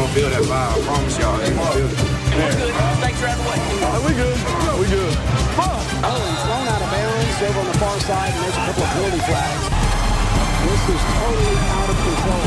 gonna 0.00 0.14
feel 0.14 0.30
that 0.30 0.44
vibe. 0.52 0.72
I 0.72 0.80
promise 0.88 1.18
y'all, 1.20 1.36
they 1.38 1.50
gonna 1.52 1.76
feel 1.76 1.90
it. 1.92 1.98
Snakes 3.00 3.22
are 3.22 3.28
out 3.28 3.38
of 3.38 3.44
the 3.44 3.50
way. 3.50 3.58
Are 3.94 4.02
we 4.06 4.12
good? 4.22 4.38
Yeah, 4.64 4.80
we 4.80 4.86
good. 4.96 5.14
Oh, 6.08 6.18
he's 6.28 6.42
thrown 6.46 6.66
out 6.72 6.82
of 6.84 6.90
bounds 6.94 7.38
over 7.46 7.60
on 7.62 7.66
the 7.72 7.78
far 7.82 7.96
side, 8.08 8.32
and 8.34 8.40
there's 8.42 8.58
a 8.60 8.64
couple 8.66 8.84
of 8.86 8.90
penalty 8.96 9.22
flags. 9.28 9.64
This 10.64 10.82
is 10.94 11.02
totally 11.20 11.56
out 11.76 11.90
of 11.92 11.98
control. 12.06 12.46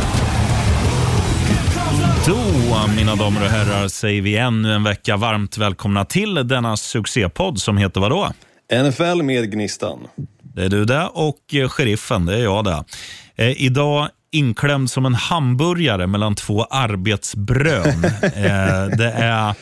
Då, 2.27 2.95
mina 2.95 3.15
damer 3.15 3.41
och 3.41 3.49
herrar, 3.49 3.87
säger 3.87 4.21
vi 4.21 4.37
ännu 4.37 4.73
en 4.73 4.83
vecka 4.83 5.17
varmt 5.17 5.57
välkomna 5.57 6.05
till 6.05 6.33
denna 6.47 6.77
succépodd 6.77 7.59
som 7.59 7.77
heter 7.77 8.01
vadå? 8.01 8.31
NFL 8.71 9.23
med 9.23 9.51
Gnistan. 9.51 10.07
Det 10.43 10.63
är 10.63 10.69
du 10.69 10.85
det 10.85 11.09
och 11.13 11.53
eh, 11.53 11.69
sheriffen, 11.69 12.25
det 12.25 12.35
är 12.35 12.43
jag 12.43 12.63
det. 12.63 12.83
Eh, 13.35 13.61
idag 13.61 14.09
inklämd 14.33 14.91
som 14.91 15.05
en 15.05 15.15
hamburgare 15.15 16.07
mellan 16.07 16.35
två 16.35 16.63
arbetsbrön. 16.63 18.03
eh, 18.23 18.97
det 18.97 19.13
är... 19.15 19.55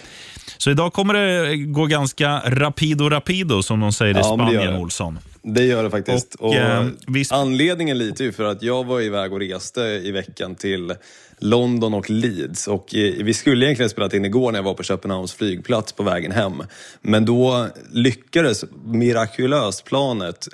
Så 0.57 0.71
idag 0.71 0.93
kommer 0.93 1.13
det 1.13 1.57
gå 1.57 1.85
ganska 1.85 2.41
rapido 2.45 3.09
rapido 3.09 3.63
som 3.63 3.79
de 3.79 3.93
säger 3.93 4.15
i 4.15 4.17
Ja, 4.17 4.23
det 4.23 4.29
gör 4.29 4.37
Spanien, 4.37 4.73
det. 4.73 4.79
Olsson. 4.79 5.19
Det 5.43 5.63
gör 5.65 5.83
det 5.83 5.89
faktiskt. 5.89 6.35
Och, 6.35 6.47
Och, 6.49 6.55
eh, 6.55 6.87
Anledningen 7.31 7.97
lite 7.97 8.23
är 8.23 8.25
ju 8.25 8.31
för 8.31 8.43
att 8.43 8.61
jag 8.63 8.83
var 8.85 9.01
iväg 9.01 9.33
och 9.33 9.39
reste 9.39 9.81
i 9.81 10.11
veckan 10.11 10.55
till 10.55 10.93
London 11.39 11.93
och 11.93 12.09
Leeds. 12.09 12.67
Och 12.67 12.95
eh, 12.95 13.13
vi 13.23 13.33
skulle 13.33 13.65
egentligen 13.65 13.89
spelat 13.89 14.13
in 14.13 14.25
igår 14.25 14.51
när 14.51 14.59
jag 14.59 14.63
var 14.63 14.73
på 14.73 14.83
Köpenhamns 14.83 15.33
flygplats 15.33 15.91
på 15.91 16.03
vägen 16.03 16.31
hem. 16.31 16.53
Men 17.01 17.25
då 17.25 17.67
lyckades 17.91 18.65
mirakulöst 18.85 19.85
planet 19.85 20.47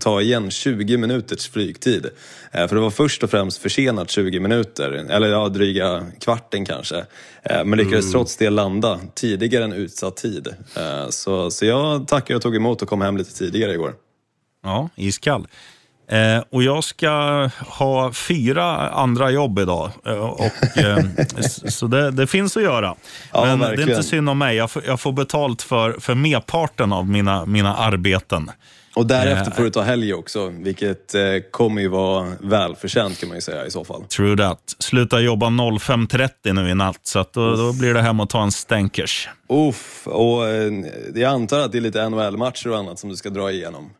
ta 0.00 0.20
igen 0.20 0.50
20 0.50 0.96
minuters 0.96 1.48
flygtid. 1.50 2.06
Eh, 2.52 2.68
För 2.68 2.74
det 2.76 2.82
var 2.82 2.90
först 2.90 3.22
och 3.22 3.30
främst 3.30 3.58
försenat 3.58 4.10
20 4.10 4.40
minuter, 4.40 4.90
eller 4.92 5.28
ja, 5.28 5.48
dryga 5.48 6.06
kvarten 6.20 6.64
kanske. 6.64 6.96
Eh, 7.42 7.64
Men 7.64 7.78
lyckades 7.78 8.12
trots 8.12 8.36
det 8.36 8.50
landa 8.50 9.00
tidigare 9.14 9.64
än 9.64 9.72
utsatt 9.72 10.16
tid. 10.16 10.48
Eh, 10.76 11.08
Så, 11.08 11.50
så 11.50 11.64
jag 11.66 12.08
tackar 12.08 12.34
och 12.34 12.42
tog 12.42 12.56
emot 12.56 12.82
och 12.82 12.88
kom 12.88 13.00
hem 13.00 13.16
lite 13.16 13.34
tidigare 13.34 13.72
igår. 13.72 13.94
Ja, 14.64 14.88
iskall. 14.96 15.46
Eh, 16.08 16.42
och 16.50 16.62
jag 16.62 16.84
ska 16.84 17.10
ha 17.58 18.12
fyra 18.12 18.90
andra 18.90 19.30
jobb 19.30 19.58
idag. 19.58 19.90
Eh, 20.06 20.12
och, 20.12 20.78
eh, 20.78 20.98
så 21.68 21.86
det, 21.86 22.10
det 22.10 22.26
finns 22.26 22.56
att 22.56 22.62
göra. 22.62 22.94
Ja, 23.32 23.44
Men 23.44 23.58
det 23.58 23.64
är 23.64 23.68
verkligen. 23.68 23.90
inte 23.90 24.02
synd 24.02 24.28
om 24.28 24.38
mig. 24.38 24.56
Jag 24.56 24.70
får, 24.70 24.84
jag 24.86 25.00
får 25.00 25.12
betalt 25.12 25.62
för, 25.62 25.92
för 26.00 26.14
merparten 26.14 26.92
av 26.92 27.08
mina, 27.08 27.46
mina 27.46 27.76
arbeten. 27.76 28.50
Och 28.94 29.06
därefter 29.06 29.50
Eh, 29.50 29.56
får 29.56 29.62
du 29.64 29.70
ta 29.70 29.82
helg 29.82 30.14
också, 30.14 30.48
vilket 30.48 31.14
eh, 31.14 31.22
kommer 31.50 31.82
ju 31.82 31.88
vara 31.88 32.32
välförtjänt 32.40 33.20
kan 33.20 33.28
man 33.28 33.36
ju 33.36 33.40
säga 33.42 33.66
i 33.66 33.70
så 33.70 33.84
fall. 33.84 34.04
True 34.04 34.36
that. 34.36 34.58
Sluta 34.78 35.20
jobba 35.20 35.46
05.30 35.46 36.52
nu 36.52 36.70
i 36.70 36.74
natt, 36.74 37.00
så 37.02 37.24
då, 37.32 37.56
då 37.56 37.72
blir 37.72 37.94
det 37.94 38.02
hem 38.02 38.20
och 38.20 38.28
ta 38.30 38.42
en 38.42 38.52
stänkers. 38.52 39.28
Uff, 39.48 40.06
och 40.06 40.48
eh, 40.48 40.72
jag 41.14 41.32
antar 41.32 41.60
att 41.60 41.72
det 41.72 41.78
är 41.78 41.82
lite 41.82 42.08
NHL-matcher 42.08 42.68
och 42.70 42.78
annat 42.78 42.98
som 42.98 43.10
du 43.10 43.16
ska 43.16 43.30
dra 43.30 43.50
igenom. 43.50 43.90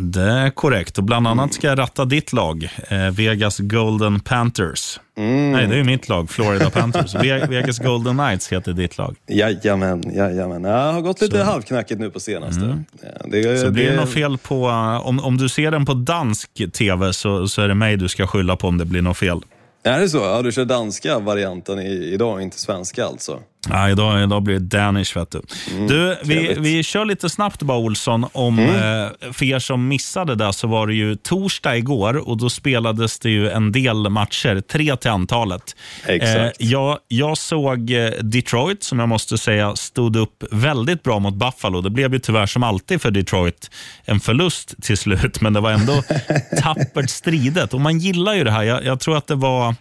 Det 0.00 0.22
är 0.22 0.50
korrekt. 0.50 0.98
Och 0.98 1.04
bland 1.04 1.26
annat 1.28 1.54
ska 1.54 1.66
jag 1.66 1.78
ratta 1.78 2.04
ditt 2.04 2.32
lag, 2.32 2.68
eh, 2.88 3.10
Vegas 3.10 3.58
Golden 3.58 4.20
Panthers. 4.20 5.00
Mm. 5.16 5.52
Nej, 5.52 5.66
det 5.66 5.76
är 5.78 5.84
mitt 5.84 6.08
lag, 6.08 6.30
Florida 6.30 6.70
Panthers. 6.70 7.14
Ve- 7.22 7.46
Vegas 7.48 7.78
Golden 7.78 8.16
Knights 8.18 8.52
heter 8.52 8.72
ditt 8.72 8.98
lag. 8.98 9.16
Jajamän, 9.26 10.02
jajamän. 10.16 10.64
Jag 10.64 10.92
har 10.92 11.00
gått 11.00 11.20
lite 11.20 11.38
Så. 11.38 11.44
halvknackigt 11.44 12.00
nu 12.00 12.10
på 12.10 12.20
senaste. 12.20 12.84
Ja, 13.02 13.08
Det, 13.30 13.58
Så 13.58 13.70
blir 13.70 13.84
det 13.84 13.90
det- 13.90 13.96
något 13.96 14.12
fel 14.12 14.38
på... 14.38 14.68
uh, 14.68 15.06
Om, 15.06 15.20
om 15.20 15.36
du 15.36 15.48
ser 15.48 15.70
den 15.70 15.86
på 15.86 15.94
dansk 15.94 16.50
tv 16.72 17.12
så, 17.12 17.48
så 17.48 17.62
är 17.62 17.68
det 17.68 17.74
mig 17.74 17.96
du 17.96 18.08
ska 18.08 18.26
skylla 18.26 18.56
på 18.56 18.68
om 18.68 18.78
det 18.78 18.84
blir 18.84 19.02
något 19.02 19.16
fel. 19.16 19.40
Är 19.84 20.00
det 20.00 20.08
så? 20.08 20.18
Ja, 20.18 20.42
du 20.42 20.52
kör 20.52 20.64
danska 20.64 21.18
varianten 21.18 21.78
i, 21.78 22.10
idag, 22.14 22.42
inte 22.42 22.58
svenska 22.60 23.04
alltså? 23.06 23.38
Ja, 23.68 23.90
idag, 23.90 24.22
idag 24.22 24.42
blir 24.42 24.58
det 24.58 24.78
Danish, 24.78 25.16
vet 25.16 25.30
du. 25.30 25.40
du 25.88 26.16
vi, 26.22 26.34
trevligt. 26.34 26.50
Mm. 26.50 26.62
vi 26.62 26.82
kör 26.82 27.04
lite 27.04 27.28
snabbt 27.28 27.62
bara, 27.62 27.78
Olsson. 27.78 28.26
Om, 28.32 28.58
eh, 28.58 29.32
för 29.32 29.44
er 29.44 29.58
som 29.58 29.88
missade 29.88 30.34
det 30.34 30.52
så 30.52 30.66
var 30.66 30.86
det 30.86 30.94
ju 30.94 31.16
torsdag 31.16 31.76
igår 31.76 32.28
och 32.28 32.36
då 32.36 32.50
spelades 32.50 33.18
det 33.18 33.30
ju 33.30 33.50
en 33.50 33.72
del 33.72 34.08
matcher, 34.08 34.60
tre 34.60 34.96
till 34.96 35.10
antalet. 35.10 35.76
Exakt. 36.06 36.56
jag, 36.58 36.98
jag 37.08 37.38
såg 37.38 37.90
eh, 37.90 38.10
Detroit, 38.10 38.82
som 38.82 38.98
jag 38.98 39.08
måste 39.08 39.38
säga 39.38 39.76
stod 39.76 40.16
upp 40.16 40.44
väldigt 40.50 41.02
bra 41.02 41.18
mot 41.18 41.34
Buffalo. 41.34 41.80
Det 41.80 41.90
blev 41.90 42.12
ju 42.12 42.18
tyvärr 42.18 42.46
som 42.46 42.62
alltid 42.62 43.02
för 43.02 43.10
Detroit 43.10 43.70
en 44.04 44.20
förlust 44.20 44.74
till 44.82 44.98
slut, 44.98 45.40
men 45.40 45.52
det 45.52 45.60
var 45.60 45.70
ändå 45.70 46.02
tappert 46.62 47.10
stridet. 47.10 47.74
Och 47.74 47.80
man 47.80 47.98
gillar 47.98 48.34
ju 48.34 48.44
det 48.44 48.50
här. 48.50 48.62
Jag, 48.62 48.84
jag 48.84 49.00
tror 49.00 49.16
att 49.16 49.26
det 49.26 49.34
var, 49.34 49.74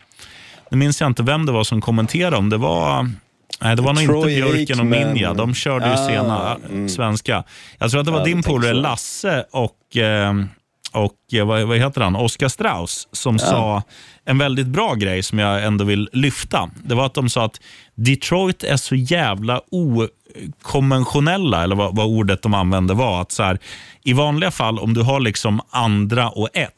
nu 0.72 0.78
minns 0.78 1.02
jag 1.02 1.08
inte 1.08 1.24
vem 1.24 1.46
det 1.46 1.52
var 1.52 1.64
som 1.64 1.82
kommenterade 1.82 2.38
om 2.38 2.50
det 2.50 2.58
var 2.58 3.12
Nej, 3.62 3.76
det 3.76 3.82
var 3.82 3.94
nog 3.94 4.04
inte 4.04 4.14
Troy 4.14 4.36
Björken 4.36 4.80
och. 4.80 4.86
Minja. 4.86 5.34
De 5.34 5.54
körde 5.54 5.86
ju 5.88 5.94
Ah, 5.94 6.08
sena 6.08 6.58
mm. 6.70 6.90
svenska. 6.90 7.44
Jag 7.78 7.92
tror 7.92 8.00
att 8.00 8.06
det 8.06 8.12
var 8.12 8.20
Ja, 8.20 8.26
din 8.26 8.44
polare. 8.44 8.74
Lasse 8.74 9.46
och, 9.52 9.98
eh, 9.98 10.34
och 10.92 11.34
eh, 11.34 11.46
vad, 11.46 11.68
vad 11.68 11.78
heter 11.78 12.02
han? 12.02 12.16
Oskar 12.16 12.48
Strauss 12.48 13.08
som 13.12 13.40
sa 13.40 13.84
en 14.26 14.38
väldigt 14.38 14.68
bra 14.68 14.94
grej 14.94 15.24
som 15.24 15.40
jag 15.40 15.64
ändå 15.64 15.86
vill 15.86 16.10
lyfta. 16.14 16.70
Det 16.84 16.96
var 16.96 17.06
att 17.06 17.14
de 17.14 17.30
sa 17.30 17.46
att 17.46 17.60
Detroit 17.96 18.64
är 18.64 18.78
så 18.78 18.96
jävla 18.96 19.62
okonventionella, 19.72 21.64
eller 21.64 21.76
vad, 21.76 21.96
vad 21.96 22.06
ordet 22.06 22.42
de 22.42 22.54
använde 22.54 22.94
var. 22.94 23.22
att 23.22 23.32
så 23.32 23.44
här, 23.44 23.60
I 24.04 24.14
vanliga 24.14 24.52
fall, 24.52 24.80
om 24.80 24.94
du 24.94 25.02
har 25.02 25.20
liksom 25.20 25.62
andra 25.70 26.30
och 26.30 26.50
ett, 26.54 26.74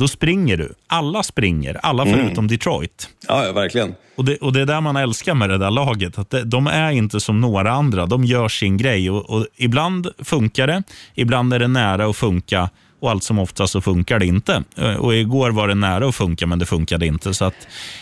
då 0.00 0.08
springer 0.08 0.56
du. 0.56 0.74
Alla 0.86 1.22
springer, 1.22 1.80
alla 1.82 2.02
Mm. 2.02 2.14
förutom 2.18 2.48
Detroit. 2.48 3.08
Ja, 3.28 3.44
ja 3.46 3.52
verkligen. 3.52 3.94
Och 4.16 4.24
det, 4.24 4.36
och 4.36 4.52
det 4.52 4.60
är 4.60 4.66
där 4.66 4.80
man 4.80 4.96
älskar 4.96 5.34
med 5.34 5.50
det 5.50 5.58
där 5.58 5.70
laget. 5.70 6.18
Att 6.18 6.30
det, 6.30 6.44
de 6.44 6.66
är 6.66 6.90
inte 6.90 7.20
som 7.20 7.40
några 7.40 7.72
andra. 7.72 8.06
De 8.06 8.24
gör 8.24 8.48
sin 8.48 8.76
grej. 8.76 9.10
Och, 9.10 9.30
och 9.30 9.46
ibland 9.56 10.08
funkar 10.18 10.66
det, 10.66 10.82
ibland 11.14 11.54
är 11.54 11.58
det 11.58 11.68
nära 11.68 12.06
att 12.06 12.16
funka 12.16 12.70
och 13.00 13.10
allt 13.10 13.24
som 13.24 13.38
oftast 13.38 13.72
så 13.72 13.80
funkar 13.80 14.18
det 14.18 14.26
inte. 14.26 14.62
Eh, 14.76 14.94
Och 14.96 15.14
igår 15.14 15.50
var 15.50 15.68
det 15.68 15.74
nära 15.74 16.08
att 16.08 16.14
funka, 16.14 16.46
men 16.46 16.58
det 16.58 16.66
funkade 16.66 17.06
inte. 17.06 17.34
Så 17.34 17.44
att, 17.44 17.54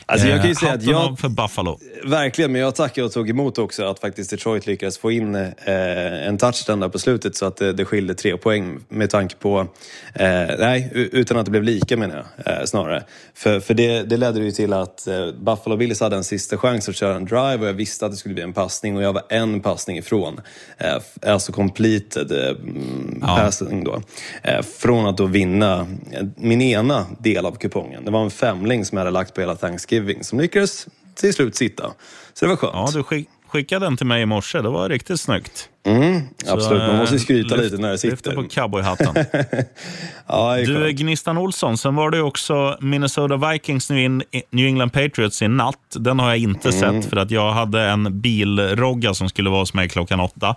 Alltså, 0.06 0.28
jag 0.28 0.40
kan 0.40 0.48
ju 0.48 0.54
säga 0.54 0.72
att 0.72 0.82
jag- 0.82 1.18
för 1.18 1.28
Buffalo. 1.28 1.78
Verkligen, 2.04 2.52
men 2.52 2.60
jag 2.60 2.74
tackar 2.74 3.02
och 3.02 3.12
tog 3.12 3.30
emot 3.30 3.58
också 3.58 3.84
att 3.84 4.00
faktiskt 4.00 4.30
Detroit 4.30 4.66
lyckades 4.66 4.98
få 4.98 5.10
in 5.12 5.34
eh, 5.34 5.48
en 6.28 6.38
touchdown 6.38 6.80
där 6.80 6.88
på 6.88 6.98
slutet 6.98 7.36
så 7.36 7.46
att 7.46 7.56
det, 7.56 7.72
det 7.72 7.84
skilde 7.84 8.14
tre 8.14 8.36
poäng 8.36 8.78
med 8.88 9.10
tanke 9.10 9.34
på, 9.36 9.58
eh, 10.14 10.26
nej, 10.58 10.90
utan 10.94 11.36
att 11.36 11.44
det 11.44 11.50
blev 11.50 11.62
lika 11.62 11.96
menar 11.96 12.24
jag 12.44 12.58
eh, 12.58 12.64
snarare. 12.64 13.04
För, 13.34 13.60
för 13.60 13.74
det, 13.74 14.02
det 14.02 14.16
ledde 14.16 14.40
ju 14.40 14.50
till 14.50 14.72
att 14.72 15.06
eh, 15.06 15.30
Buffalo 15.40 15.76
Bills 15.76 16.00
hade 16.00 16.16
en 16.16 16.24
sista 16.24 16.56
chans 16.58 16.88
att 16.88 16.96
köra 16.96 17.16
en 17.16 17.24
drive 17.24 17.56
och 17.58 17.66
jag 17.68 17.72
visste 17.74 18.06
att 18.06 18.12
det 18.12 18.16
skulle 18.16 18.34
bli 18.34 18.42
en 18.42 18.52
passning 18.52 18.96
och 18.96 19.02
jag 19.02 19.12
var 19.12 19.22
en 19.28 19.60
passning 19.60 19.98
ifrån. 19.98 20.40
Eh, 20.78 20.96
alltså 21.32 21.52
completed 21.52 22.32
eh, 22.32 22.48
mm, 22.48 23.18
Ja. 23.22 23.36
passing 23.36 23.84
då. 23.84 24.02
Från 24.88 25.06
att 25.06 25.16
då 25.16 25.26
vinna 25.26 25.86
min 26.36 26.62
ena 26.62 27.06
del 27.18 27.46
av 27.46 27.56
kupongen. 27.56 28.04
Det 28.04 28.10
var 28.10 28.22
en 28.24 28.30
femling 28.30 28.84
som 28.84 28.96
jag 28.98 29.00
hade 29.04 29.10
lagt 29.14 29.34
på 29.34 29.40
hela 29.40 29.54
Thanksgiving 29.54 30.24
som 30.24 30.40
lyckades 30.40 30.86
till 31.14 31.34
slut 31.34 31.56
sitta. 31.56 31.82
Så 32.34 32.44
det 32.44 32.48
var 32.48 32.56
skönt. 32.56 32.72
Ja, 32.74 32.88
du 32.94 33.02
skick, 33.02 33.28
skickade 33.48 33.86
den 33.86 33.96
till 33.96 34.06
mig 34.06 34.22
i 34.22 34.26
morse. 34.26 34.60
Det 34.60 34.68
var 34.68 34.88
riktigt 34.88 35.20
snyggt. 35.20 35.68
Mm, 35.86 36.20
absolut, 36.46 36.82
man 36.82 36.96
måste 36.96 37.14
eh, 37.14 37.18
skryta 37.20 37.54
lyft- 37.56 37.62
lite 37.62 37.76
när 37.76 37.88
det 37.88 38.04
Lyfta 38.04 38.16
sitter. 38.30 38.42
på 38.42 38.42
cowboyhatten. 38.48 39.14
Ja, 40.26 40.58
är 40.58 40.66
Du. 40.66 40.92
Gnistan 40.92 41.38
Olsson, 41.38 41.78
sen 41.78 41.94
var 41.94 42.10
det 42.10 42.22
också 42.22 42.76
Minnesota 42.80 43.50
Vikings 43.52 43.90
New, 43.90 43.98
In- 43.98 44.22
New 44.50 44.66
England 44.66 44.90
Patriots 44.90 45.42
i 45.42 45.48
natt. 45.48 45.76
Den 45.98 46.18
har 46.18 46.28
jag 46.28 46.38
inte 46.38 46.68
Mm. 46.68 47.02
sett 47.02 47.10
för 47.10 47.16
att 47.16 47.30
jag 47.30 47.52
hade 47.52 47.82
en 47.82 48.20
bilrogga 48.20 49.14
som 49.14 49.28
skulle 49.28 49.50
vara 49.50 49.60
hos 49.60 49.74
mig 49.74 49.88
klockan 49.88 50.20
åtta. 50.20 50.56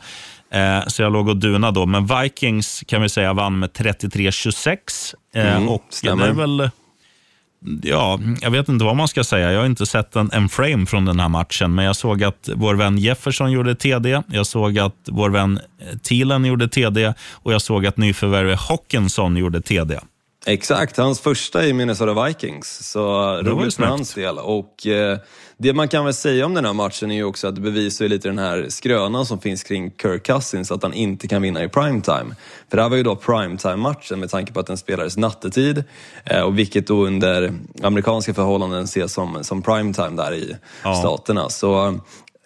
Eh, 0.54 0.88
så 0.88 1.02
jag 1.02 1.14
låg 1.14 1.28
och 1.30 1.38
dunade 1.38 1.80
då. 1.80 1.86
Men 1.86 2.06
Vikings 2.22 2.84
kan 2.88 3.02
vi 3.02 3.10
säga 3.10 3.34
vann 3.34 3.60
med 3.60 3.70
33-26. 3.70 4.78
Eh, 5.36 5.56
Mm, 5.56 5.70
och 5.70 5.84
stämmer. 5.90 6.24
det 6.24 6.30
är 6.30 6.34
väl... 6.34 6.70
Ja, 7.84 8.20
jag 8.42 8.52
vet 8.52 8.70
inte 8.70 8.86
vad 8.86 8.96
man 8.96 9.08
ska 9.08 9.24
säga. 9.24 9.52
Jag 9.52 9.60
har 9.60 9.66
inte 9.66 9.86
sett 9.86 10.16
en, 10.16 10.30
en 10.34 10.50
frame 10.50 10.86
från 10.86 11.06
den 11.06 11.20
här 11.20 11.30
matchen, 11.30 11.76
men 11.76 11.86
jag 11.86 11.96
såg 11.96 12.24
att 12.24 12.50
vår 12.56 12.76
vän 12.76 12.98
Jefferson 12.98 13.52
gjorde 13.52 13.76
TD. 13.76 14.22
Jag 14.28 14.46
såg 14.48 14.80
att 14.80 14.96
vår 15.06 15.30
vän 15.30 15.60
eh, 15.80 15.98
Thielen 15.98 16.46
gjorde 16.46 16.68
TD 16.68 17.14
och 17.32 17.54
jag 17.54 17.62
såg 17.62 17.86
att 17.86 17.98
nyförvärvet 17.98 18.60
Hawkinson 18.60 19.38
gjorde 19.38 19.62
TD. 19.62 20.00
Exakt, 20.46 20.98
hans 20.98 21.20
första 21.20 21.66
i 21.66 21.74
Minnesota 21.74 22.26
Vikings. 22.26 22.92
Så 22.92 23.36
roligt 23.42 23.76
för 23.76 23.84
hans 23.84 24.14
del. 24.14 24.38
Och 24.38 24.88
eh, 24.88 25.18
det 25.58 25.74
man 25.74 25.88
kan 25.88 26.06
väl 26.06 26.14
säga 26.14 26.46
om 26.46 26.54
den 26.54 26.66
här 26.66 26.74
matchen 26.74 27.12
är 27.12 27.16
ju 27.16 27.24
också 27.24 27.48
att 27.48 27.56
det 27.56 27.62
bevisar 27.62 28.08
lite 28.08 28.28
den 28.28 28.40
här 28.40 28.66
skrönan 28.70 29.26
som 29.26 29.40
finns 29.40 29.64
kring 29.64 29.92
Kirk 30.02 30.26
Cousins, 30.26 30.72
att 30.72 30.84
han 30.84 30.94
inte 30.94 31.28
kan 31.28 31.42
vinna 31.42 31.64
i 31.64 31.70
primetime. 31.70 32.36
För 32.70 32.78
det 32.78 32.84
här 32.84 32.90
var 32.90 32.98
ju 32.98 33.04
då 33.04 33.16
primetime-matchen 33.16 34.20
med 34.20 34.30
tanke 34.30 34.54
på 34.54 34.60
att 34.60 34.68
den 34.68 34.78
spelades 34.78 35.18
nattetid 35.18 35.84
eh, 36.26 36.42
och 36.42 36.60
vilket 36.60 36.88
då 36.88 37.06
under 37.06 37.54
amerikanska 37.84 38.34
förhållanden 38.34 38.84
ses 38.84 39.14
som, 39.14 39.44
som 39.44 39.62
primetime 39.62 40.10
där 40.24 40.34
i 40.34 40.56
Ja. 40.84 40.96
staterna. 40.96 41.50
Så 41.50 42.00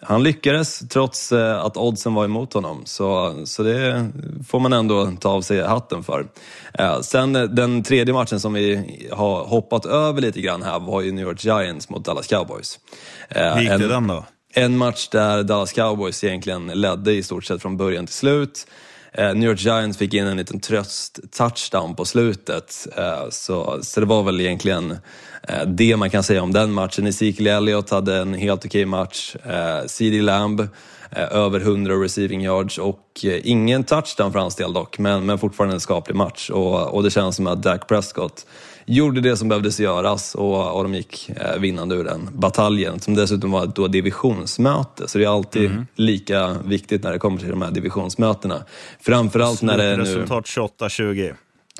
han 0.07 0.23
lyckades 0.23 0.79
trots 0.89 1.31
eh, 1.31 1.65
att 1.65 1.77
oddsen 1.77 2.13
var 2.13 2.25
emot 2.25 2.53
honom. 2.53 2.81
Så, 2.85 3.35
så 3.45 3.63
det 3.63 4.09
får 4.47 4.59
man 4.59 4.73
ändå 4.73 5.11
ta 5.19 5.29
av 5.29 5.41
sig 5.41 5.61
hatten 5.61 6.03
för. 6.03 6.25
Eh, 6.73 7.01
sen 7.01 7.35
eh, 7.35 7.43
den 7.43 7.83
tredje 7.83 8.13
matchen 8.13 8.39
som 8.39 8.53
vi 8.53 8.97
har 9.11 9.45
hoppat 9.45 9.85
över 9.85 10.21
lite 10.21 10.41
grann 10.41 10.63
här 10.63 10.79
var 10.79 11.01
ju 11.01 11.11
New 11.11 11.25
York 11.25 11.45
Giants 11.45 11.89
mot 11.89 12.05
Dallas 12.05 12.27
Cowboys. 12.27 12.79
Hur 13.29 13.61
gick 13.61 13.69
det 13.69 13.87
den 13.87 14.07
då? 14.07 14.25
En 14.53 14.77
match 14.77 15.07
där 15.07 15.43
Dallas 15.43 15.73
Cowboys 15.73 16.23
egentligen 16.23 16.67
ledde 16.67 17.13
i 17.13 17.23
stort 17.23 17.45
sett 17.45 17.61
från 17.61 17.77
början 17.77 18.05
till 18.05 18.15
slut. 18.15 18.67
Eh, 19.17 19.33
New 19.33 19.49
York 19.49 19.59
Giants 19.59 19.97
fick 19.97 20.13
in 20.13 20.27
en 20.27 20.37
liten 20.37 20.59
tröst-touchdown 20.59 21.95
på 21.95 22.05
slutet. 22.05 22.87
Eh, 22.97 23.29
så, 23.29 23.79
så 23.81 23.99
det 23.99 24.05
var 24.05 24.23
väl 24.23 24.41
egentligen 24.41 24.91
eh, 25.47 25.65
det 25.67 25.97
man 25.97 26.09
kan 26.09 26.23
säga 26.23 26.43
om 26.43 26.53
den 26.53 26.71
matchen. 26.71 27.07
Ezekiel 27.07 27.47
Elliott 27.47 27.89
hade 27.89 28.17
en 28.17 28.33
helt 28.33 28.65
okej 28.65 28.85
match. 28.85 29.35
CD 29.87 30.21
Lamb 30.21 30.67
över 31.11 31.59
100 31.59 31.93
receiving 31.93 32.43
yards 32.43 32.77
och 32.77 33.25
ingen 33.43 33.83
touchdown 33.83 34.31
för 34.31 34.39
hans 34.39 34.55
del 34.55 34.73
dock, 34.73 34.97
men, 34.97 35.25
men 35.25 35.37
fortfarande 35.37 35.75
en 35.75 35.79
skaplig 35.79 36.15
match. 36.15 36.49
Och, 36.49 36.93
och 36.93 37.03
det 37.03 37.11
känns 37.11 37.35
som 37.35 37.47
att 37.47 37.63
Dak 37.63 37.87
Prescott 37.87 38.45
gjorde 38.85 39.21
det 39.21 39.37
som 39.37 39.47
behövdes 39.47 39.79
göras 39.79 40.35
och, 40.35 40.77
och 40.77 40.83
de 40.83 40.93
gick 40.93 41.29
eh, 41.29 41.59
vinnande 41.59 41.95
ur 41.95 42.03
den 42.03 42.29
bataljen 42.33 42.99
som 42.99 43.15
dessutom 43.15 43.51
var 43.51 43.63
ett 43.63 43.75
då 43.75 43.87
divisionsmöte. 43.87 45.07
Så 45.07 45.17
det 45.17 45.23
är 45.23 45.29
alltid 45.29 45.71
mm. 45.71 45.85
lika 45.95 46.55
viktigt 46.65 47.03
när 47.03 47.11
det 47.11 47.19
kommer 47.19 47.37
till 47.37 47.49
de 47.49 47.61
här 47.61 47.71
divisionsmötena. 47.71 48.63
Framförallt 49.01 49.61
när 49.61 49.77
det 49.77 49.83
är 49.83 49.97
nu... 49.97 50.03
Resultat 50.03 50.45
28-20. 50.45 51.33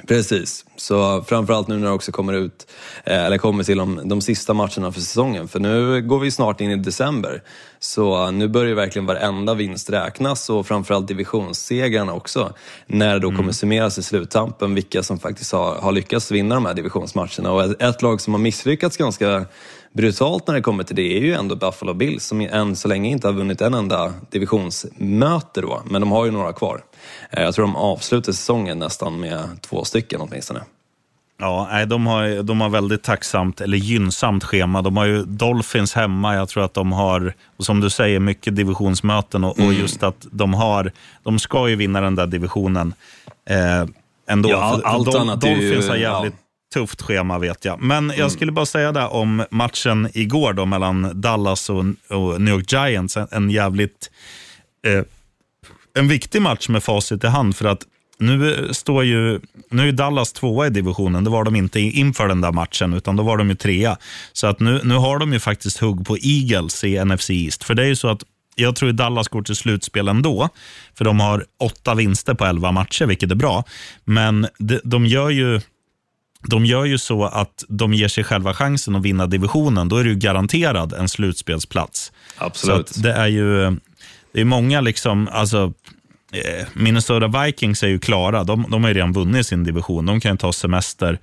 Precis, 0.04 0.66
så 0.76 1.22
framförallt 1.22 1.68
nu 1.68 1.78
när 1.78 1.88
det 1.88 1.94
också 1.94 2.12
kommer 2.12 2.34
ut, 2.34 2.72
eller 3.04 3.38
kommer 3.38 3.64
till 3.64 3.78
de, 3.78 4.10
de 4.10 4.22
sista 4.22 4.54
matcherna 4.54 4.92
för 4.92 5.00
säsongen. 5.02 5.48
För 5.48 5.60
nu 5.60 6.02
går 6.02 6.20
vi 6.20 6.32
snart 6.32 6.62
in 6.62 6.72
i 6.72 6.76
december. 6.76 7.44
Så 7.80 8.32
nu 8.32 8.48
börjar 8.48 8.76
verkligen 8.76 9.06
varenda 9.06 9.54
vinst 9.54 9.90
räknas 9.90 10.50
och 10.50 10.68
framförallt 10.68 11.08
divisionssegrarna 11.08 12.14
också. 12.14 12.54
När 12.88 13.14
det 13.14 13.20
då 13.20 13.28
kommer 13.28 13.42
mm. 13.42 13.54
summeras 13.54 13.98
i 13.98 14.04
sluttampen 14.04 14.76
vilka 14.76 15.04
som 15.04 15.20
faktiskt 15.20 15.52
har, 15.52 15.76
har 15.76 15.92
lyckats 15.92 16.32
vinna 16.32 16.56
de 16.56 16.66
här 16.66 16.74
divisionsmatcherna. 16.74 17.52
Och 17.52 17.64
ett, 17.64 17.82
ett 17.82 18.02
lag 18.02 18.22
som 18.22 18.34
har 18.34 18.42
misslyckats 18.42 18.98
ganska 18.98 19.46
brutalt 19.96 20.48
när 20.48 20.56
det 20.56 20.62
kommer 20.62 20.84
till 20.84 20.96
det 20.96 21.18
är 21.18 21.22
ju 21.22 21.34
ändå 21.34 21.56
Buffalo 21.56 21.94
Bills 21.94 22.26
som 22.26 22.42
än 22.42 22.76
så 22.76 22.88
länge 22.88 23.10
inte 23.10 23.28
har 23.28 23.34
vunnit 23.34 23.62
en 23.62 23.74
enda 23.74 24.14
divisionsmöte 24.30 25.62
då, 25.62 25.82
men 25.86 26.02
de 26.02 26.12
har 26.12 26.26
ju 26.26 26.32
några 26.32 26.54
kvar. 26.54 26.84
Eh, 27.32 27.44
jag 27.44 27.56
tror 27.56 27.66
de 27.66 27.76
avslutar 27.76 28.32
säsongen 28.32 28.80
nästan 28.80 29.20
med 29.20 29.62
två 29.62 29.84
stycken 29.84 30.22
åtminstone. 30.22 30.62
Ja, 31.38 31.86
de 31.86 32.08
har, 32.08 32.44
de 32.44 32.62
har 32.62 32.70
väldigt 32.70 33.04
tacksamt, 33.04 33.62
eller 33.62 33.78
gynnsamt 33.78 34.44
schema. 34.44 34.82
De 34.82 34.98
har 34.98 35.06
ju 35.06 35.24
Dolphins 35.24 35.94
hemma. 35.94 36.36
Jag 36.36 36.50
tror 36.50 36.64
att 36.64 36.74
de 36.74 36.92
har, 36.92 37.34
som 37.60 37.82
du 37.82 37.90
säger, 37.90 38.20
mycket 38.20 38.56
divisionsmöten 38.56 39.44
och, 39.44 39.58
mm. 39.58 39.70
och 39.70 39.74
just 39.74 40.04
att 40.04 40.28
de 40.32 40.54
har, 40.54 40.92
de 41.24 41.40
ska 41.40 41.70
ju 41.70 41.76
vinna 41.76 42.02
den 42.02 42.16
där 42.16 42.28
divisionen 42.28 42.94
eh, 43.50 43.86
ändå. 44.28 44.50
Ja, 44.50 44.58
all, 44.58 44.84
allt 44.84 45.06
Dol, 45.06 45.16
annat 45.18 45.42
Dolphins 45.42 45.86
ju, 45.86 45.90
har 45.90 45.96
jävligt 45.96 46.34
ja. 46.38 46.45
Tufft 46.76 47.02
schema 47.02 47.40
vet 47.40 47.66
jag. 47.66 47.82
Men 47.82 48.10
jag 48.10 48.18
mm. 48.18 48.30
skulle 48.30 48.52
bara 48.52 48.66
säga 48.66 48.92
det 48.92 49.06
om 49.06 49.46
matchen 49.52 50.10
igår 50.14 50.54
då 50.54 50.66
mellan 50.66 51.22
Dallas 51.22 51.70
och, 51.70 51.86
och 52.10 52.42
New 52.42 52.54
York 52.54 52.72
Giants. 52.72 53.18
En, 53.18 53.28
en 53.32 53.50
jävligt 53.50 54.12
eh, 54.88 55.04
en 55.98 56.08
viktig 56.08 56.42
match 56.42 56.70
med 56.70 56.84
facit 56.84 57.24
i 57.24 57.28
hand 57.28 57.56
för 57.56 57.66
att 57.66 57.82
nu 58.20 58.70
står 58.72 59.04
ju, 59.04 59.40
nu 59.70 59.88
är 59.88 59.92
Dallas 59.92 60.34
tvåa 60.34 60.68
i 60.68 60.70
divisionen. 60.70 61.24
Det 61.24 61.30
var 61.30 61.44
de 61.44 61.56
inte 61.56 61.80
inför 61.80 62.28
den 62.28 62.42
där 62.42 62.52
matchen, 62.52 62.94
utan 62.94 63.16
då 63.16 63.24
var 63.24 63.38
de 63.38 63.50
ju 63.50 63.56
trea. 63.56 63.98
Så 64.34 64.48
att 64.48 64.60
nu, 64.60 64.82
nu 64.84 64.96
har 64.96 65.20
de 65.20 65.34
ju 65.34 65.40
faktiskt 65.40 65.78
hugg 65.78 66.06
på 66.06 66.18
Eagles 66.18 66.84
i 66.84 67.06
NFC 67.06 67.30
East. 67.30 67.64
För 67.64 67.74
det 67.74 67.84
är 67.84 67.88
ju 67.88 67.96
så 67.96 68.08
att 68.08 68.24
jag 68.56 68.76
tror 68.76 68.92
Dallas 68.92 69.28
går 69.28 69.42
till 69.42 69.56
slutspel 69.56 70.08
ändå, 70.08 70.50
för 70.98 71.06
de 71.06 71.20
har 71.20 71.46
åtta 71.60 71.96
vinster 71.96 72.34
på 72.34 72.46
elva 72.46 72.72
matcher, 72.72 73.06
vilket 73.06 73.32
är 73.32 73.36
bra. 73.36 73.64
Men 74.04 74.48
de, 74.58 74.80
de 74.84 75.06
gör 75.06 75.30
ju 75.30 75.62
de 76.48 76.66
gör 76.66 76.86
ju 76.86 76.98
så 76.98 77.26
att 77.26 77.64
de 77.68 77.94
ger 77.94 78.08
sig 78.08 78.24
själva 78.24 78.54
chansen 78.54 78.96
att 78.96 79.02
vinna 79.02 79.28
divisionen. 79.28 79.90
Då 79.90 79.98
är 79.98 80.04
du 80.04 80.16
garanterad 80.16 80.94
en 80.94 81.10
slutspelsplats. 81.10 82.12
Absolut. 82.38 82.90
Så 82.90 83.00
det 83.00 83.14
är 83.14 83.28
ju 83.28 83.78
det 84.36 84.42
är 84.42 84.46
många, 84.46 84.82
liksom, 84.82 85.30
alltså, 85.32 85.74
eh, 86.32 86.68
Minnesota 86.74 87.28
Vikings 87.28 87.84
är 87.84 87.88
ju 87.88 88.00
klara. 88.00 88.44
De, 88.44 88.66
de 88.70 88.84
har 88.84 88.90
ju 88.90 88.94
redan 88.94 89.14
vunnit 89.14 89.48
sin 89.48 89.64
division. 89.64 90.06
De 90.06 90.20
kan 90.20 90.32
ju 90.32 90.38
ta 90.38 90.54
semester. 90.54 91.20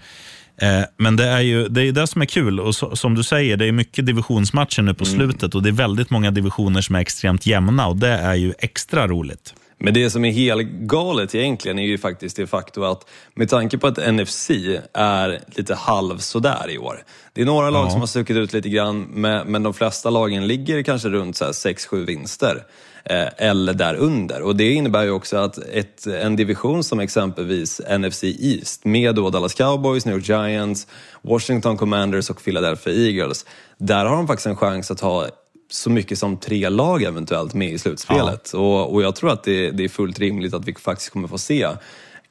Eh, 0.62 0.82
men 0.96 1.16
det 1.16 1.26
är 1.26 1.40
ju 1.40 1.68
det, 1.68 1.82
är 1.82 1.92
det 1.92 2.06
som 2.06 2.22
är 2.22 2.26
kul. 2.26 2.60
Och 2.60 2.74
så, 2.74 2.96
som 2.96 3.14
du 3.14 3.22
säger, 3.22 3.56
det 3.56 3.66
är 3.66 3.72
mycket 3.72 4.06
divisionsmatcher 4.06 4.82
nu 4.82 4.94
på 4.94 5.04
mm. 5.04 5.16
slutet 5.16 5.54
och 5.54 5.62
det 5.62 5.68
är 5.68 5.72
väldigt 5.72 6.10
många 6.10 6.30
divisioner 6.30 6.80
som 6.80 6.94
är 6.94 7.00
extremt 7.00 7.46
jämna 7.46 7.86
och 7.86 7.96
det 7.96 8.08
är 8.12 8.34
ju 8.34 8.54
extra 8.58 9.08
roligt. 9.08 9.54
Men 9.84 9.94
det 9.94 10.10
som 10.10 10.24
är 10.24 10.32
helt 10.32 10.68
galet 10.68 11.34
egentligen 11.34 11.78
är 11.78 11.86
ju 11.86 11.98
faktiskt 11.98 12.36
det 12.36 12.46
faktum 12.46 12.82
att 12.82 13.08
med 13.34 13.48
tanke 13.48 13.78
på 13.78 13.86
att 13.86 14.14
NFC 14.14 14.50
är 14.92 15.40
lite 15.46 15.74
halv 15.74 16.18
sådär 16.18 16.70
i 16.70 16.78
år. 16.78 17.04
Det 17.32 17.42
är 17.42 17.46
några 17.46 17.70
lag 17.70 17.86
ja. 17.86 17.90
som 17.90 18.00
har 18.00 18.06
stuckit 18.06 18.36
ut 18.36 18.52
lite 18.52 18.68
grann, 18.68 19.02
men 19.46 19.62
de 19.62 19.74
flesta 19.74 20.10
lagen 20.10 20.46
ligger 20.46 20.82
kanske 20.82 21.08
runt 21.08 21.36
6-7 21.36 22.06
vinster. 22.06 22.64
Eh, 23.04 23.28
eller 23.36 23.74
därunder. 23.74 24.42
Och 24.42 24.56
det 24.56 24.72
innebär 24.72 25.02
ju 25.02 25.10
också 25.10 25.36
att 25.36 25.58
ett, 25.58 26.06
en 26.06 26.36
division 26.36 26.84
som 26.84 27.00
exempelvis 27.00 27.80
NFC 27.98 28.24
East 28.24 28.84
med 28.84 29.14
då 29.14 29.30
Dallas 29.30 29.54
Cowboys, 29.54 30.06
New 30.06 30.14
York 30.14 30.28
Giants, 30.28 30.86
Washington 31.22 31.76
Commanders 31.76 32.30
och 32.30 32.44
Philadelphia 32.44 32.94
Eagles. 32.94 33.46
Där 33.78 34.04
har 34.04 34.16
de 34.16 34.26
faktiskt 34.26 34.46
en 34.46 34.56
chans 34.56 34.90
att 34.90 35.00
ha 35.00 35.26
så 35.72 35.90
mycket 35.90 36.18
som 36.18 36.36
tre 36.36 36.68
lag 36.68 37.02
eventuellt 37.02 37.54
med 37.54 37.72
i 37.72 37.78
slutspelet. 37.78 38.50
Ja. 38.52 38.58
Och, 38.58 38.94
och 38.94 39.02
jag 39.02 39.16
tror 39.16 39.30
att 39.30 39.44
det, 39.44 39.70
det, 39.70 39.84
är 39.84 39.88
fullt 39.88 40.18
rimligt 40.18 40.54
att 40.54 40.64
vi 40.64 40.74
faktiskt 40.74 41.10
kommer 41.10 41.28
få 41.28 41.38
se 41.38 41.68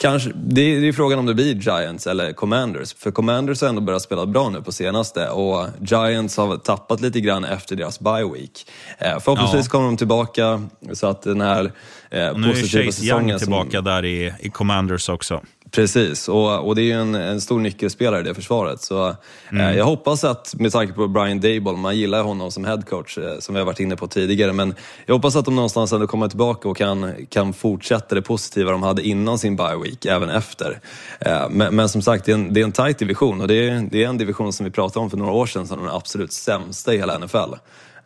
Kanske, 0.02 0.32
det, 0.36 0.62
är, 0.62 0.82
det 0.82 0.88
är 0.88 0.94
frågan 0.94 1.20
om 1.20 1.26
det 1.26 1.34
blir 1.34 1.56
Giants 1.56 2.08
eller 2.08 2.34
Commanders. 2.34 2.94
För 2.94 3.12
Commanders 3.12 3.62
har 3.62 3.70
ändå 3.70 3.82
börjat 3.82 4.02
spela 4.02 4.26
bra 4.26 4.50
nu 4.50 4.62
på 4.62 4.72
senaste 4.72 5.30
och 5.30 5.68
Giants 5.80 6.38
har 6.38 6.58
tappat 6.58 7.02
lite 7.02 7.20
grann 7.20 7.44
efter 7.44 7.76
deras 7.76 8.00
bye 8.00 8.30
week. 8.34 8.68
Eh, 8.98 9.20
förhoppningsvis 9.20 9.66
ja. 9.66 9.72
kommer 9.72 9.86
de 9.86 9.98
tillbaka 9.98 10.64
så 10.94 11.08
att 11.08 11.22
den 11.22 11.42
här 11.42 11.72
eh, 12.10 12.34
positiva 12.34 12.52
säsongen... 12.52 12.66
Nu 12.72 12.82
är 12.82 12.86
Chase 12.86 13.06
Young 13.06 13.40
tillbaka 13.40 13.78
som, 13.78 13.86
där 13.86 14.06
i, 14.06 14.34
i 14.40 14.50
Commanders 14.50 15.10
också. 15.10 15.42
Precis, 15.71 16.29
och, 16.29 16.68
och 16.68 16.75
det 16.75 16.81
är 16.81 16.83
ju 16.83 17.01
en, 17.01 17.15
en 17.15 17.41
stor 17.41 17.59
nyckelspelare 17.59 18.19
i 18.19 18.23
det 18.23 18.33
försvaret. 18.33 18.81
Så, 18.81 19.07
eh, 19.07 19.15
mm. 19.50 19.68
eh, 19.68 19.77
jag 19.77 19.85
hoppas 19.85 20.23
att, 20.23 20.56
med 20.56 20.71
tanke 20.71 20.94
på 20.94 21.07
Brian 21.07 21.39
Dable, 21.39 21.71
man 21.71 21.97
gillar 21.97 22.23
honom 22.23 22.51
som 22.51 22.65
headcoach, 22.65 23.18
eh, 23.18 23.39
som 23.39 23.56
vi 23.56 23.59
har 23.62 23.65
varit 23.65 23.79
inne 23.79 23.95
på 23.95 24.07
tidigare, 24.07 24.53
men 24.53 24.75
jag 25.06 25.15
hoppas 25.15 25.35
att 25.35 25.45
de 25.45 25.56
någonstans 25.56 25.94
ändå 25.94 26.07
kommer 26.07 26.27
tillbaka 26.27 26.69
och 26.69 26.77
kan, 26.77 27.13
kan 27.29 27.53
fortsätta 27.53 28.15
det 28.15 28.21
positiva 28.21 28.71
de 28.71 28.83
hade 28.83 29.01
innan 29.01 29.38
sin 29.38 29.56
bye 29.56 29.77
week, 29.83 30.06
även 30.06 30.29
efter. 30.29 30.79
Eh, 31.19 31.50
men, 31.50 31.75
men, 31.75 31.89
som 31.89 32.01
sagt, 32.01 32.25
det 32.25 32.31
är 32.31 32.35
en, 32.35 32.54
det 32.54 32.59
är 32.59 32.63
en 32.63 32.71
tight 32.71 32.99
division 32.99 33.42
och 33.42 33.47
det 33.47 33.69
är, 33.69 33.87
det 33.92 34.04
är 34.04 34.07
en 34.07 34.18
division 34.18 34.54
som 34.54 34.63
vi 34.63 34.71
pratade 34.71 35.04
om 35.04 35.09
för 35.09 35.18
några 35.18 35.31
år 35.31 35.45
sedan 35.45 35.68
som 35.68 35.80
den 35.80 35.90
absolut 35.90 36.33
sämsta 36.33 36.94
i 36.94 36.97
hela 36.97 37.18
NFL. 37.18 37.37
Eh, 37.37 37.54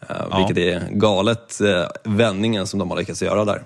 ja. 0.07 0.38
Vilket 0.38 0.57
är 0.57 0.89
galet, 0.91 1.62
eh, 1.62 1.86
vändningen 2.03 2.67
som 2.67 2.79
de 2.79 2.89
har 2.89 2.98
lyckats 2.98 3.22
göra 3.22 3.45
där 3.45 3.63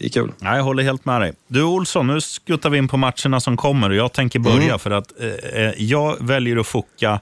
det 0.00 0.06
är 0.06 0.10
kul. 0.10 0.32
Ja, 0.40 0.56
jag 0.56 0.64
håller 0.64 0.82
helt 0.82 1.04
med 1.04 1.20
dig. 1.20 1.32
Du 1.48 1.62
Olsson, 1.62 2.06
nu 2.06 2.20
skuttar 2.20 2.70
vi 2.70 2.78
in 2.78 2.88
på 2.88 2.96
matcherna 2.96 3.40
som 3.40 3.56
kommer 3.56 3.90
och 3.90 3.96
jag 3.96 4.12
tänker 4.12 4.38
börja 4.38 4.64
mm. 4.64 4.78
för 4.78 4.90
att 4.90 5.20
eh, 5.20 5.62
eh 5.62 5.72
jag 5.76 6.16
väljer 6.20 6.56
att 6.56 6.66
foka 6.66 7.20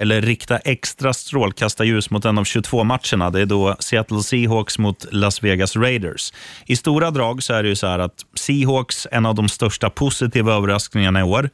eller 0.00 0.22
rikta 0.22 0.58
extra 0.58 1.12
strålkastarljus 1.12 2.10
mot 2.10 2.24
en 2.24 2.38
av 2.38 2.44
22 2.44 2.84
matcherna. 2.84 3.30
Det 3.30 3.40
är 3.40 3.46
då 3.46 3.76
Seattle 3.78 4.22
Seahawks 4.22 4.78
mot 4.78 5.06
Las 5.12 5.42
Vegas 5.42 5.76
Raiders. 5.76 6.32
I 6.66 6.76
stora 6.76 7.10
drag 7.10 7.42
så 7.42 7.54
är 7.54 7.62
det 7.62 7.68
ju 7.68 7.76
så 7.76 7.86
här 7.86 7.98
att 7.98 8.24
Seahawks, 8.34 9.06
en 9.12 9.26
av 9.26 9.34
de 9.34 9.48
största 9.48 9.90
positiva 9.90 10.54
överraskningarna 10.54 11.20
i 11.20 11.22
år. 11.22 11.50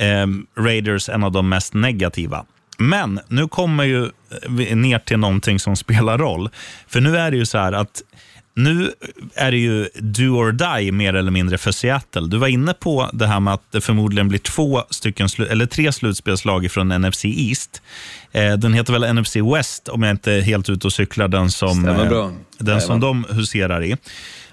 Eh, 0.00 0.26
Raiders, 0.62 1.08
en 1.08 1.24
av 1.24 1.32
de 1.32 1.48
mest 1.48 1.74
negativa. 1.74 2.44
Men 2.78 3.20
nu 3.28 3.48
kommer 3.48 3.84
ju 3.84 4.10
vi 4.48 4.74
ner 4.74 4.98
till 4.98 5.18
någonting 5.18 5.58
som 5.58 5.76
spelar 5.76 6.18
roll. 6.18 6.50
För 6.88 7.00
nu 7.00 7.16
är 7.16 7.30
det 7.30 7.36
ju 7.36 7.46
så 7.46 7.58
här 7.58 7.72
att 7.72 8.02
nu 8.56 8.92
är 9.34 9.50
det 9.50 9.56
ju 9.56 9.88
do 9.94 10.24
or 10.24 10.52
die 10.52 10.92
mer 10.92 11.14
eller 11.14 11.30
mindre 11.30 11.58
för 11.58 11.72
Seattle. 11.72 12.26
Du 12.26 12.36
var 12.36 12.48
inne 12.48 12.74
på 12.74 13.10
det 13.12 13.26
här 13.26 13.40
med 13.40 13.54
att 13.54 13.72
det 13.72 13.80
förmodligen 13.80 14.28
blir 14.28 14.38
två 14.38 14.82
stycken, 14.90 15.28
eller 15.50 15.66
tre 15.66 15.92
slutspelslag 15.92 16.70
från 16.70 16.88
NFC 16.88 17.24
East. 17.24 17.82
Eh, 18.32 18.52
den 18.52 18.74
heter 18.74 18.92
väl 18.92 19.14
NFC 19.14 19.36
West 19.36 19.88
om 19.88 20.02
jag 20.02 20.10
inte 20.10 20.32
är 20.32 20.40
helt 20.40 20.68
ute 20.68 20.86
och 20.86 20.92
cyklar, 20.92 21.28
den 21.28 21.50
som, 21.50 21.88
eh, 21.88 22.30
den 22.58 22.80
som 22.80 23.00
de 23.00 23.26
huserar 23.30 23.84
i. 23.84 23.96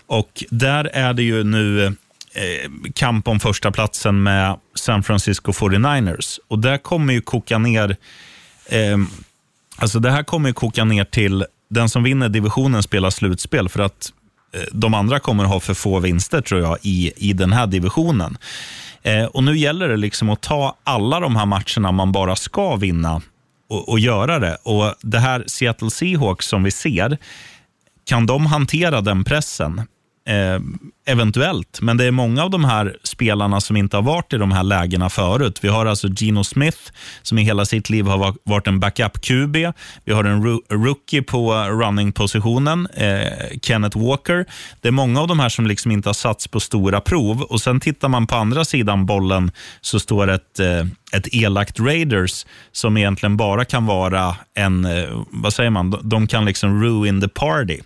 Och 0.07 0.43
där 0.49 0.85
är 0.93 1.13
det 1.13 1.23
ju 1.23 1.43
nu 1.43 1.85
eh, 1.85 2.71
kamp 2.93 3.27
om 3.27 3.39
första 3.39 3.71
platsen 3.71 4.23
med 4.23 4.57
San 4.75 5.03
Francisco 5.03 5.51
49ers. 5.51 6.39
Och 6.47 6.59
där 6.59 6.77
kommer 6.77 7.13
ju 7.13 7.21
koka 7.21 7.57
ner 7.57 7.97
eh, 8.65 8.97
Alltså 9.75 9.99
det 9.99 10.11
här 10.11 10.23
kommer 10.23 10.49
ju 10.49 10.53
koka 10.53 10.83
ner 10.83 11.03
till 11.03 11.45
den 11.73 11.89
som 11.89 12.03
vinner 12.03 12.29
divisionen 12.29 12.83
spelar 12.83 13.09
slutspel 13.09 13.69
för 13.69 13.79
att 13.79 14.13
eh, 14.53 14.61
de 14.71 14.93
andra 14.93 15.19
kommer 15.19 15.43
ha 15.43 15.59
för 15.59 15.73
få 15.73 15.99
vinster 15.99 16.41
tror 16.41 16.61
jag 16.61 16.77
i, 16.81 17.11
i 17.15 17.33
den 17.33 17.53
här 17.53 17.67
divisionen. 17.67 18.37
Eh, 19.01 19.25
och 19.25 19.43
Nu 19.43 19.57
gäller 19.57 19.87
det 19.87 19.97
liksom 19.97 20.29
att 20.29 20.41
ta 20.41 20.77
alla 20.83 21.19
de 21.19 21.35
här 21.35 21.45
matcherna 21.45 21.91
man 21.91 22.11
bara 22.11 22.35
ska 22.35 22.75
vinna 22.75 23.21
och, 23.69 23.89
och 23.89 23.99
göra 23.99 24.39
det. 24.39 24.57
Och 24.63 24.95
Det 25.01 25.19
här 25.19 25.43
Seattle 25.47 25.89
Seahawks 25.89 26.47
som 26.47 26.63
vi 26.63 26.71
ser 26.71 27.17
kan 28.05 28.25
de 28.25 28.45
hantera 28.45 29.01
den 29.01 29.23
pressen? 29.23 29.79
Eh, 30.27 30.59
eventuellt, 31.05 31.81
men 31.81 31.97
det 31.97 32.05
är 32.05 32.11
många 32.11 32.43
av 32.43 32.49
de 32.49 32.65
här 32.65 32.97
spelarna 33.03 33.61
som 33.61 33.77
inte 33.77 33.97
har 33.97 34.01
varit 34.01 34.33
i 34.33 34.37
de 34.37 34.51
här 34.51 34.63
lägena 34.63 35.09
förut. 35.09 35.59
Vi 35.61 35.67
har 35.67 35.85
alltså 35.85 36.07
Gino 36.07 36.43
Smith 36.43 36.77
som 37.21 37.37
i 37.37 37.43
hela 37.43 37.65
sitt 37.65 37.89
liv 37.89 38.05
har 38.05 38.35
varit 38.43 38.67
en 38.67 38.79
backup-QB. 38.79 39.73
Vi 40.05 40.13
har 40.13 40.23
en 40.23 40.43
rookie 40.69 41.21
på 41.21 41.53
running-positionen, 41.53 42.87
eh, 42.93 43.59
Kenneth 43.61 43.97
Walker. 43.97 44.45
Det 44.81 44.87
är 44.87 44.91
många 44.91 45.21
av 45.21 45.27
de 45.27 45.39
här 45.39 45.49
som 45.49 45.67
liksom 45.67 45.91
inte 45.91 46.09
har 46.09 46.13
satts 46.13 46.47
på 46.47 46.59
stora 46.59 47.01
prov. 47.01 47.41
Och 47.41 47.61
Sen 47.61 47.79
tittar 47.79 48.07
man 48.07 48.27
på 48.27 48.35
andra 48.35 48.65
sidan 48.65 49.05
bollen 49.05 49.51
så 49.81 49.99
står 49.99 50.29
ett, 50.29 50.59
eh, 50.59 50.85
ett 51.13 51.27
elakt 51.31 51.79
Raiders 51.79 52.45
som 52.71 52.97
egentligen 52.97 53.37
bara 53.37 53.65
kan 53.65 53.85
vara 53.85 54.35
en, 54.55 54.85
eh, 54.85 55.23
vad 55.29 55.53
säger 55.53 55.69
man, 55.69 55.99
de 56.03 56.27
kan 56.27 56.45
liksom 56.45 56.83
ruin 56.83 57.21
the 57.21 57.27
party. 57.27 57.79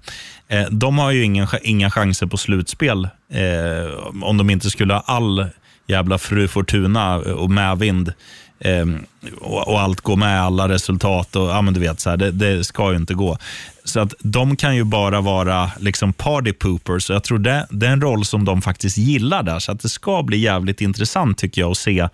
Eh, 0.48 0.66
de 0.70 0.98
har 0.98 1.12
ju 1.12 1.24
ingen, 1.24 1.48
inga 1.62 1.92
chanser 1.92 2.28
på 2.28 2.38
slutspel 2.38 3.07
eh, 3.32 4.24
om 4.24 4.38
de 4.38 4.50
inte 4.50 4.70
skulle 4.70 4.94
ha 4.94 5.04
all 5.06 5.46
jävla 5.88 6.18
fru 6.18 6.48
Fortuna 6.48 7.16
och 7.16 7.52
medvind 7.52 8.14
eh, 8.60 8.86
och, 9.42 9.68
och, 9.68 9.82
allt 9.82 10.02
går 10.02 10.16
med, 10.16 10.42
alla 10.42 10.70
resultat. 10.70 11.36
och 11.36 11.50
ja, 11.50 11.62
men 11.62 11.74
du 11.74 11.80
vet, 11.80 12.00
så 12.00 12.10
här, 12.10 12.18
det, 12.18 12.32
det, 12.32 12.64
ska 12.64 12.92
ju 12.92 12.98
inte 12.98 13.14
gå. 13.14 13.38
Så 13.84 14.00
att 14.00 14.14
de 14.20 14.56
kan 14.56 14.76
ju 14.76 14.84
bara 14.84 15.22
vara 15.22 15.72
liksom 15.80 16.14
party 16.14 16.54
poopers. 16.54 17.10
Jag 17.10 17.24
tror 17.24 17.40
det, 17.40 17.68
det 17.70 17.88
är 17.88 17.92
en 17.92 18.02
roll 18.02 18.26
som 18.26 18.46
de 18.46 18.62
faktiskt 18.62 18.98
gillar 18.98 19.44
där. 19.44 19.60
Så 19.60 19.72
att 19.72 19.80
det 19.80 19.90
ska 19.90 20.24
bli 20.24 20.38
jävligt 20.38 20.82
intressant 20.82 21.38
tycker 21.38 21.62
jag 21.62 21.72
att 21.72 21.78
se 21.78 22.08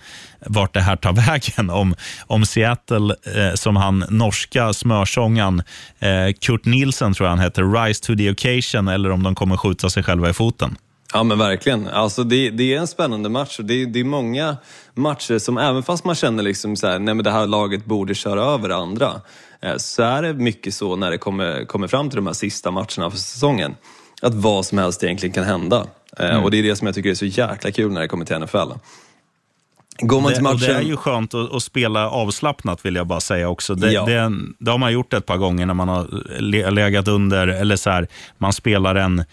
vart 0.46 0.74
det 0.74 0.82
här 0.82 0.96
tar 0.96 1.14
vägen. 1.28 1.70
Om, 1.70 1.96
om 2.28 2.46
Seattle, 2.46 3.16
eh, 3.36 3.54
som 3.56 3.76
han 3.76 4.06
norska 4.10 4.74
smörsångaren 4.74 5.64
eh, 6.00 6.34
Kurt 6.42 6.66
Nielsen 6.66 7.14
tror 7.14 7.28
jag 7.28 7.36
han 7.36 7.46
heter, 7.46 7.84
Rise 7.84 8.04
to 8.04 8.16
the 8.16 8.32
occasion 8.32 8.88
eller 8.88 9.12
om 9.12 9.24
de 9.24 9.36
kommer 9.36 9.58
skjuta 9.58 9.90
sig 9.90 10.04
själva 10.04 10.30
i 10.30 10.34
foten. 10.34 10.76
Ja 11.14 11.24
men 11.24 11.38
verkligen. 11.38 11.88
Alltså 11.88 12.24
det, 12.24 12.50
det 12.50 12.74
är 12.74 12.80
en 12.80 12.88
spännande 12.88 13.30
match 13.30 13.60
och 13.60 13.66
det, 13.66 13.86
det, 13.86 14.00
är 14.00 14.04
många 14.04 14.58
matcher 14.94 15.38
som 15.38 15.58
även 15.58 15.84
fast 15.84 16.06
man 16.06 16.16
känner 16.16 16.44
liksom 16.44 16.76
så 16.76 16.88
här, 16.88 17.00
nej 17.00 17.14
men 17.14 17.24
det 17.24 17.32
här 17.32 17.48
laget 17.48 17.86
borde 17.86 18.16
köra 18.16 18.44
över 18.44 18.70
andra. 18.70 19.22
Eh, 19.62 19.78
så 19.78 20.04
är 20.04 20.22
det 20.22 20.34
mycket 20.34 20.74
så 20.74 20.96
när 20.96 21.12
det 21.12 21.18
kommer, 21.18 21.66
kommer 21.66 21.88
fram 21.88 22.10
till 22.10 22.16
de 22.16 22.28
här 22.28 22.34
sista 22.34 22.72
matcherna 22.72 23.12
för 23.12 23.18
säsongen. 23.18 23.76
Att 24.22 24.34
vad 24.34 24.66
som 24.66 24.78
helst 24.78 25.04
egentligen 25.04 25.34
kan 25.34 25.44
hända. 25.44 25.88
Eh, 26.20 26.30
mm. 26.30 26.44
Och 26.44 26.52
det 26.52 26.60
är 26.60 26.64
det 26.64 26.76
som 26.76 26.88
jag 26.88 26.96
tycker 26.96 27.10
är 27.10 27.16
så 27.16 27.26
jäkla 27.26 27.72
kul 27.72 27.92
när 27.92 28.02
det 28.02 28.08
kommer 28.08 28.26
till 28.26 28.40
NFL. 28.40 28.72
Går 30.00 30.22
man 30.22 30.34
till 30.34 30.44
matchen... 30.44 30.60
det, 30.60 30.68
det 30.68 30.74
är 30.74 30.82
ju 30.82 30.98
skönt 30.98 31.34
att, 31.34 31.54
att, 31.54 31.64
spela 31.64 32.10
avslappnat 32.10 32.86
vill 32.86 32.96
jag 32.96 33.08
bara 33.08 33.20
säga 33.20 33.50
också. 33.50 33.76
Det, 33.76 33.92
ja. 33.92 34.06
det, 34.06 34.32
det, 34.60 34.72
har 34.72 34.78
man 34.78 34.94
gjort 34.94 35.14
ett 35.14 35.26
par 35.26 35.38
gånger 35.38 35.66
när 35.66 35.74
man 35.74 35.90
har 35.90 36.72
legat 36.72 37.08
under, 37.08 37.48
eller 37.48 37.76
så 37.76 37.90
här, 37.90 38.08
man 38.38 38.54
spelar 38.54 38.96
en 38.96 39.24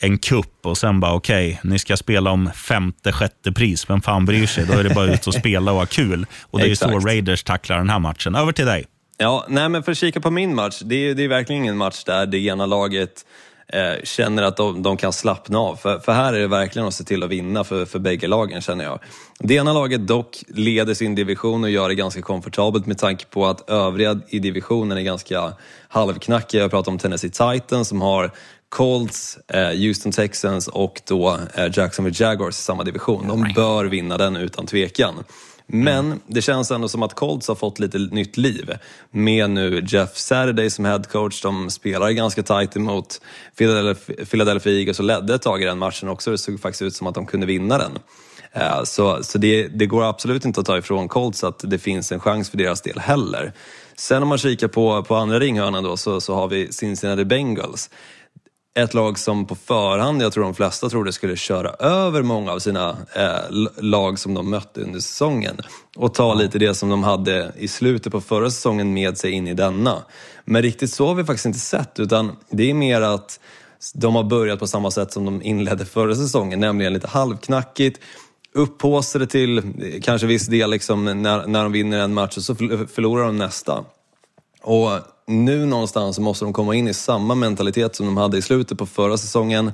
en 0.00 0.18
kupp 0.18 0.66
och 0.66 0.78
sen 0.78 1.00
bara 1.00 1.14
okej, 1.14 1.48
okay, 1.48 1.70
ni 1.70 1.78
ska 1.78 1.96
spela 1.96 2.30
om 2.30 2.50
femte, 2.54 3.12
sjätte 3.12 3.52
pris. 3.52 3.90
Vem 3.90 4.00
fan 4.00 4.24
bryr 4.24 4.46
sig? 4.46 4.66
Då 4.66 4.72
är 4.72 4.84
det 4.84 4.94
bara 4.94 5.14
ut 5.14 5.26
och 5.26 5.34
spela 5.34 5.72
och 5.72 5.78
ha 5.78 5.86
kul. 5.86 6.26
Och 6.42 6.58
det 6.58 6.70
är 6.70 6.74
så 6.74 6.98
Raiders 6.98 7.42
tacklar 7.42 7.78
den 7.78 7.90
här 7.90 7.98
matchen. 7.98 8.34
Över 8.34 8.52
till 8.52 8.66
dig. 8.66 8.86
Ja, 9.18 9.46
nej 9.48 9.68
men 9.68 9.82
för 9.82 9.92
att 9.92 9.98
kika 9.98 10.20
på 10.20 10.30
min 10.30 10.54
match. 10.54 10.82
Det 10.84 10.94
är, 10.94 11.14
det 11.14 11.24
är 11.24 11.28
verkligen 11.28 11.62
ingen 11.62 11.76
match 11.76 12.04
där 12.04 12.26
det 12.26 12.38
ena 12.38 12.66
laget 12.66 13.24
eh, 13.68 14.04
känner 14.04 14.42
att 14.42 14.56
de, 14.56 14.82
de, 14.82 14.96
kan 14.96 15.12
slappna 15.12 15.58
av. 15.58 15.76
För, 15.76 15.98
för, 15.98 16.12
här 16.12 16.32
är 16.32 16.40
det 16.40 16.46
verkligen 16.46 16.88
att 16.88 16.94
se 16.94 17.04
till 17.04 17.22
att 17.22 17.30
vinna 17.30 17.64
för, 17.64 17.84
för 17.84 17.98
bägge 17.98 18.26
lagen 18.26 18.60
känner 18.60 18.84
jag. 18.84 18.98
Det 19.38 19.54
ena 19.54 19.72
laget 19.72 20.06
dock 20.06 20.42
leder 20.48 20.94
sin 20.94 21.14
division 21.14 21.64
och 21.64 21.70
gör 21.70 21.88
det 21.88 21.94
ganska 21.94 22.22
komfortabelt 22.22 22.86
med 22.86 22.98
tanke 22.98 23.24
på 23.24 23.46
att 23.46 23.70
övriga 23.70 24.20
i 24.28 24.38
divisionen 24.38 24.98
är 24.98 25.02
ganska 25.02 25.52
halvknackiga. 25.88 26.62
Jag 26.62 26.70
pratar 26.70 26.92
om 26.92 26.98
Tennessee 26.98 27.30
Titans 27.30 27.88
som 27.88 28.00
har 28.00 28.30
Colts, 28.74 29.38
eh, 29.48 29.68
Houston 29.68 30.12
Texans 30.12 30.68
och 30.68 31.02
då 31.06 31.38
eh, 31.54 31.66
Jacksonville 31.72 32.16
Jaguars 32.18 32.54
i 32.54 32.62
samma 32.62 32.84
division. 32.84 33.28
De 33.28 33.52
bör 33.54 33.84
vinna 33.84 34.18
den 34.18 34.36
utan 34.36 34.66
tvekan. 34.66 35.14
Men 35.66 36.20
det 36.26 36.42
känns 36.42 36.70
ändå 36.70 36.88
som 36.88 37.02
att 37.02 37.14
Colts 37.14 37.48
har 37.48 37.54
fått 37.54 37.78
lite 37.78 37.98
nytt 37.98 38.36
liv 38.36 38.72
med 39.10 39.50
nu 39.50 39.84
Jeff 39.86 40.16
Saturday 40.16 40.70
som 40.70 40.84
headcoach. 40.84 41.42
De 41.42 41.70
spelar 41.70 42.10
ganska 42.10 42.42
tight 42.42 42.76
emot 42.76 43.20
Philadelphia 44.30 44.72
Eagles 44.72 44.98
och 44.98 45.04
ledde 45.04 45.34
ett 45.34 45.42
tag 45.42 45.62
i 45.62 45.64
den 45.64 45.78
matchen 45.78 46.08
också. 46.08 46.30
Det 46.30 46.38
såg 46.38 46.60
faktiskt 46.60 46.82
ut 46.82 46.94
som 46.94 47.06
att 47.06 47.14
de 47.14 47.26
kunde 47.26 47.46
vinna 47.46 47.78
den. 47.78 47.98
Eh, 48.52 48.82
så, 48.84 49.22
så 49.22 49.38
det, 49.38 49.68
det, 49.68 49.86
går 49.86 50.04
absolut 50.04 50.44
inte 50.44 50.60
att 50.60 50.66
ta 50.66 50.78
ifrån 50.78 51.08
Colts 51.08 51.44
att 51.44 51.58
det 51.70 51.78
finns 51.78 52.12
en 52.12 52.20
chans 52.20 52.50
för 52.50 52.58
deras 52.58 52.82
del 52.82 52.98
heller. 52.98 53.52
Sen 53.96 54.22
om 54.22 54.28
man 54.28 54.38
kikar 54.38 54.68
på, 54.68 55.02
på 55.02 55.14
andra 55.14 55.40
ringhörnan 55.40 55.84
då 55.84 55.96
så, 55.96 56.20
så 56.20 56.34
har 56.34 56.48
vi 56.48 56.72
Cincinnati 56.72 57.24
Bengals 57.24 57.90
ett 58.74 58.94
lag 58.94 59.18
som 59.18 59.46
på 59.46 59.54
förhand, 59.54 60.22
jag 60.22 60.32
tror 60.32 60.44
de 60.44 60.54
flesta 60.54 60.88
trodde 60.88 61.12
skulle 61.12 61.36
köra 61.36 61.70
över 61.70 62.22
många 62.22 62.52
av 62.52 62.58
sina 62.58 62.96
eh, 63.16 63.58
lag 63.76 64.18
som 64.18 64.34
de 64.34 64.50
mötte 64.50 64.80
under 64.80 65.00
säsongen 65.00 65.56
och 65.96 66.14
ta 66.14 66.34
lite 66.34 66.58
det 66.58 66.74
som 66.74 66.88
de 66.88 67.04
hade 67.04 67.52
i 67.56 67.68
slutet 67.68 68.12
på 68.12 68.20
förra 68.20 68.50
säsongen 68.50 68.94
med 68.94 69.18
sig 69.18 69.30
in 69.30 69.48
i 69.48 69.54
denna. 69.54 70.02
Men 70.44 70.62
riktigt 70.62 70.92
så 70.92 71.06
har 71.06 71.14
vi 71.14 71.24
faktiskt 71.24 71.46
inte 71.46 71.58
sett 71.58 72.00
utan 72.00 72.36
det 72.50 72.70
är 72.70 72.74
mer 72.74 73.00
att 73.00 73.40
de 73.94 74.14
har 74.14 74.24
börjat 74.24 74.58
på 74.58 74.66
samma 74.66 74.90
sätt 74.90 75.12
som 75.12 75.24
de 75.24 75.42
inledde 75.42 75.86
förra 75.86 76.14
säsongen, 76.14 76.60
nämligen 76.60 76.92
lite 76.92 77.08
halvknackigt, 77.08 78.00
upphåsade 78.54 79.26
till 79.26 79.62
kanske 80.02 80.26
viss 80.26 80.46
del 80.46 80.70
liksom, 80.70 81.04
när, 81.04 81.46
när 81.46 81.62
de 81.62 81.72
vinner 81.72 81.98
en 81.98 82.14
match 82.14 82.36
och 82.36 82.42
så 82.42 82.54
förlorar 82.54 83.26
de 83.26 83.38
nästa. 83.38 83.84
Och 84.62 84.90
nu 85.26 85.66
någonstans 85.66 86.18
måste 86.18 86.44
de 86.44 86.52
komma 86.52 86.74
in 86.74 86.88
i 86.88 86.94
samma 86.94 87.34
mentalitet 87.34 87.96
som 87.96 88.06
de 88.06 88.16
hade 88.16 88.38
i 88.38 88.42
slutet 88.42 88.78
på 88.78 88.86
förra 88.86 89.16
säsongen. 89.16 89.72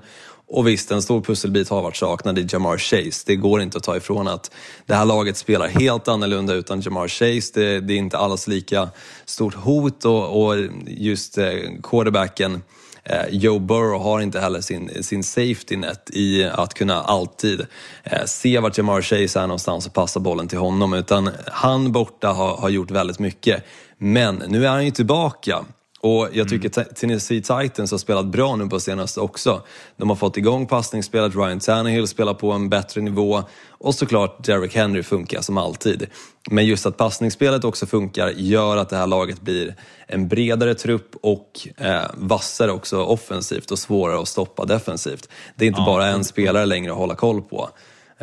Och 0.52 0.68
visst, 0.68 0.90
en 0.90 1.02
stor 1.02 1.20
pusselbit 1.20 1.68
har 1.68 1.82
varit 1.82 1.96
saknad 1.96 2.38
i 2.38 2.46
Jamar 2.50 2.78
Chase. 2.78 3.24
Det 3.26 3.36
går 3.36 3.62
inte 3.62 3.78
att 3.78 3.84
ta 3.84 3.96
ifrån 3.96 4.28
att 4.28 4.50
det 4.86 4.94
här 4.94 5.04
laget 5.04 5.36
spelar 5.36 5.68
helt 5.68 6.08
annorlunda 6.08 6.54
utan 6.54 6.80
Jamar 6.80 7.08
Chase. 7.08 7.52
Det, 7.54 7.80
det 7.80 7.94
är 7.94 7.98
inte 7.98 8.18
alls 8.18 8.46
lika 8.46 8.88
stort 9.24 9.54
hot 9.54 10.04
och, 10.04 10.44
och 10.46 10.56
just 10.86 11.38
eh, 11.38 11.46
quarterbacken 11.82 12.62
Eh, 13.04 13.26
Joe 13.30 13.58
Burrow 13.58 14.02
har 14.02 14.20
inte 14.20 14.40
heller 14.40 14.60
sin, 14.60 15.04
sin 15.04 15.24
safety 15.24 15.76
net 15.76 16.10
i 16.12 16.44
att 16.44 16.74
kunna 16.74 17.02
alltid 17.02 17.66
eh, 18.04 18.24
se 18.24 18.58
vart 18.58 18.78
Jamar 18.78 19.02
Chase 19.02 19.40
är 19.40 19.46
någonstans 19.46 19.86
och 19.86 19.92
passa 19.92 20.20
bollen 20.20 20.48
till 20.48 20.58
honom 20.58 20.94
utan 20.94 21.30
han 21.46 21.92
borta 21.92 22.28
har, 22.28 22.56
har 22.56 22.68
gjort 22.68 22.90
väldigt 22.90 23.18
mycket. 23.18 23.64
Men 23.98 24.42
nu 24.48 24.66
är 24.66 24.70
han 24.70 24.84
ju 24.84 24.90
tillbaka 24.90 25.64
och 26.02 26.28
jag 26.32 26.48
tycker 26.48 26.78
mm. 26.78 26.94
Tennessee 26.94 27.40
Titans 27.40 27.90
har 27.90 27.98
spelat 27.98 28.26
bra 28.26 28.56
nu 28.56 28.66
på 28.66 28.80
senaste 28.80 29.20
också. 29.20 29.62
De 29.96 30.08
har 30.08 30.16
fått 30.16 30.36
igång 30.36 30.66
passningsspelet, 30.66 31.34
Ryan 31.34 31.60
Tannehill 31.60 32.08
spelar 32.08 32.34
på 32.34 32.52
en 32.52 32.68
bättre 32.68 33.00
nivå 33.00 33.42
och 33.68 33.94
såklart 33.94 34.44
Derrick 34.44 34.74
Henry 34.74 35.02
funkar 35.02 35.40
som 35.40 35.58
alltid. 35.58 36.06
Men 36.50 36.66
just 36.66 36.86
att 36.86 36.96
passningsspelet 36.96 37.64
också 37.64 37.86
funkar 37.86 38.28
gör 38.36 38.76
att 38.76 38.88
det 38.88 38.96
här 38.96 39.06
laget 39.06 39.40
blir 39.40 39.74
en 40.06 40.28
bredare 40.28 40.74
trupp 40.74 41.16
och 41.22 41.68
eh, 41.76 42.02
vassare 42.14 42.72
också 42.72 43.02
offensivt 43.04 43.70
och 43.70 43.78
svårare 43.78 44.20
att 44.20 44.28
stoppa 44.28 44.64
defensivt. 44.64 45.28
Det 45.56 45.64
är 45.64 45.68
inte 45.68 45.80
ja. 45.80 45.86
bara 45.86 46.06
en 46.06 46.24
spelare 46.24 46.66
längre 46.66 46.92
att 46.92 46.98
hålla 46.98 47.14
koll 47.14 47.42
på. 47.42 47.70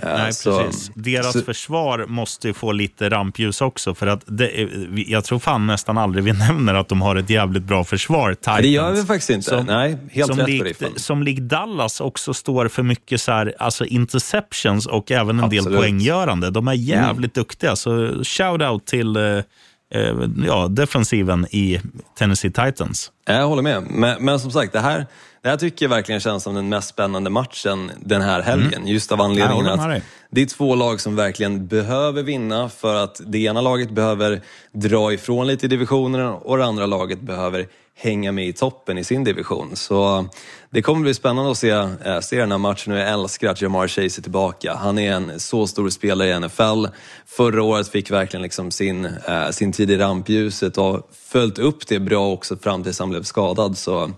Eh, 0.01 0.13
Nej, 0.18 0.34
så, 0.34 0.63
precis. 0.63 0.92
Deras 0.96 1.34
så, 1.34 1.42
försvar 1.42 2.06
måste 2.08 2.54
få 2.54 2.72
lite 2.72 3.10
rampljus 3.10 3.62
också. 3.62 3.96
För 3.96 4.08
att 4.08 4.24
det, 4.25 4.70
jag 5.08 5.24
tror 5.24 5.39
fan 5.39 5.68
nästan 5.68 5.98
aldrig 5.98 6.24
vi 6.24 6.34
nämner 6.48 6.74
att 6.74 6.88
de 6.88 7.01
har 7.01 7.16
ett 7.16 7.30
jävligt 7.30 7.63
bra 7.63 7.84
försvar. 7.84 8.34
Titans, 8.34 8.62
det 8.62 8.68
gör 8.68 8.92
vi 8.92 9.04
faktiskt 9.04 9.30
inte. 9.30 9.50
Som, 9.50 9.66
Nej, 9.66 9.98
helt 10.12 10.27
som 10.27 10.39
rätt 10.39 10.50
likt, 10.50 10.84
Som 10.96 11.24
likt 11.24 11.42
Dallas 11.42 12.01
också 12.01 12.34
står 12.34 12.68
för 12.68 12.84
mycket 12.84 13.22
så 13.22 13.32
här, 13.32 13.56
alltså 13.60 13.86
interceptions 13.86 14.86
och 14.86 15.12
även 15.12 15.39
en 15.39 15.46
Absolut. 15.46 15.66
del 15.66 15.75
poänggörande. 15.75 16.50
De 16.50 16.68
är 16.68 16.74
jävligt 16.74 17.38
mm. 17.38 17.44
duktiga. 17.44 17.75
Så 17.75 17.89
shout-out 18.24 18.86
till 18.86 19.16
eh, 19.16 19.24
eh, 19.24 20.16
ja, 20.46 20.68
defensiven 20.68 21.48
i 21.51 21.82
Tennessee 22.18 22.51
Titans. 22.51 23.12
Jag 23.25 23.48
håller 23.48 23.63
med. 23.63 23.84
Men, 23.89 24.25
men 24.25 24.39
som 24.39 24.51
sagt, 24.51 24.74
det 24.74 24.80
här 24.80 25.06
det 25.41 25.50
här 25.50 25.58
tycker 25.58 25.86
jag 25.86 25.89
verkligen 25.89 26.22
känns 26.22 26.44
som 26.44 26.56
den 26.56 26.70
mest 26.70 26.89
spännande 26.89 27.29
matchen 27.29 27.91
den 28.00 28.22
här 28.22 28.41
helgen. 28.41 28.74
Mm. 28.74 28.88
Just 28.88 29.12
av 29.12 29.22
anledningen 29.22 29.67
att 29.67 30.01
det 30.29 30.41
är 30.41 30.46
två 30.46 30.75
lag 30.75 31.01
som 31.01 31.15
verkligen 31.15 31.67
behöver 31.67 32.24
vinna 32.24 32.70
för 32.70 32.96
att 32.96 33.22
det 33.25 33.38
ena 33.38 33.62
laget 33.62 33.89
behöver 33.89 34.41
dra 34.72 35.13
ifrån 35.13 35.48
lite 35.48 35.65
i 35.65 35.70
divisionen 35.70 36.27
och 36.27 36.58
det 36.58 36.65
andra 36.65 36.86
laget 36.86 37.22
behöver 37.22 37.67
hänga 38.00 38.32
med 38.32 38.48
i 38.48 38.53
toppen 38.53 38.98
i 38.98 39.03
sin 39.03 39.24
division. 39.24 39.75
Så 39.75 40.25
det 40.70 40.82
kommer 40.82 41.01
bli 41.01 41.13
spännande 41.13 41.51
att 41.51 41.58
se, 41.58 41.70
äh, 41.70 42.20
se 42.22 42.39
den 42.39 42.51
här 42.51 42.58
matchen 42.58 42.94
och 42.94 43.00
jag 43.00 43.10
älskar 43.10 43.50
att 43.50 43.62
Jamar 43.62 43.88
Chase 43.88 44.20
är 44.20 44.22
tillbaka. 44.22 44.75
Han 44.75 44.98
är 44.98 45.12
en 45.12 45.39
så 45.39 45.67
stor 45.67 45.89
spelare 45.89 46.27
i 46.27 46.39
NFL. 46.39 46.86
Förra 47.25 47.63
året 47.63 47.88
fick 47.88 48.12
verkligen 48.12 48.41
liksom 48.41 48.72
sin, 48.72 49.06
äh, 49.06 49.50
sin 49.51 49.72
tid 49.72 49.91
i 49.91 49.98
rampljuset 49.98 50.77
och 50.77 51.10
följt 51.29 51.60
upp 51.60 51.88
det 51.88 52.00
bra 52.00 52.32
också 52.32 52.58
fram 52.58 52.84
tills 52.84 53.00
han 53.00 53.10
blev 53.10 53.24
skadad. 53.24 53.77
Så 53.77 54.12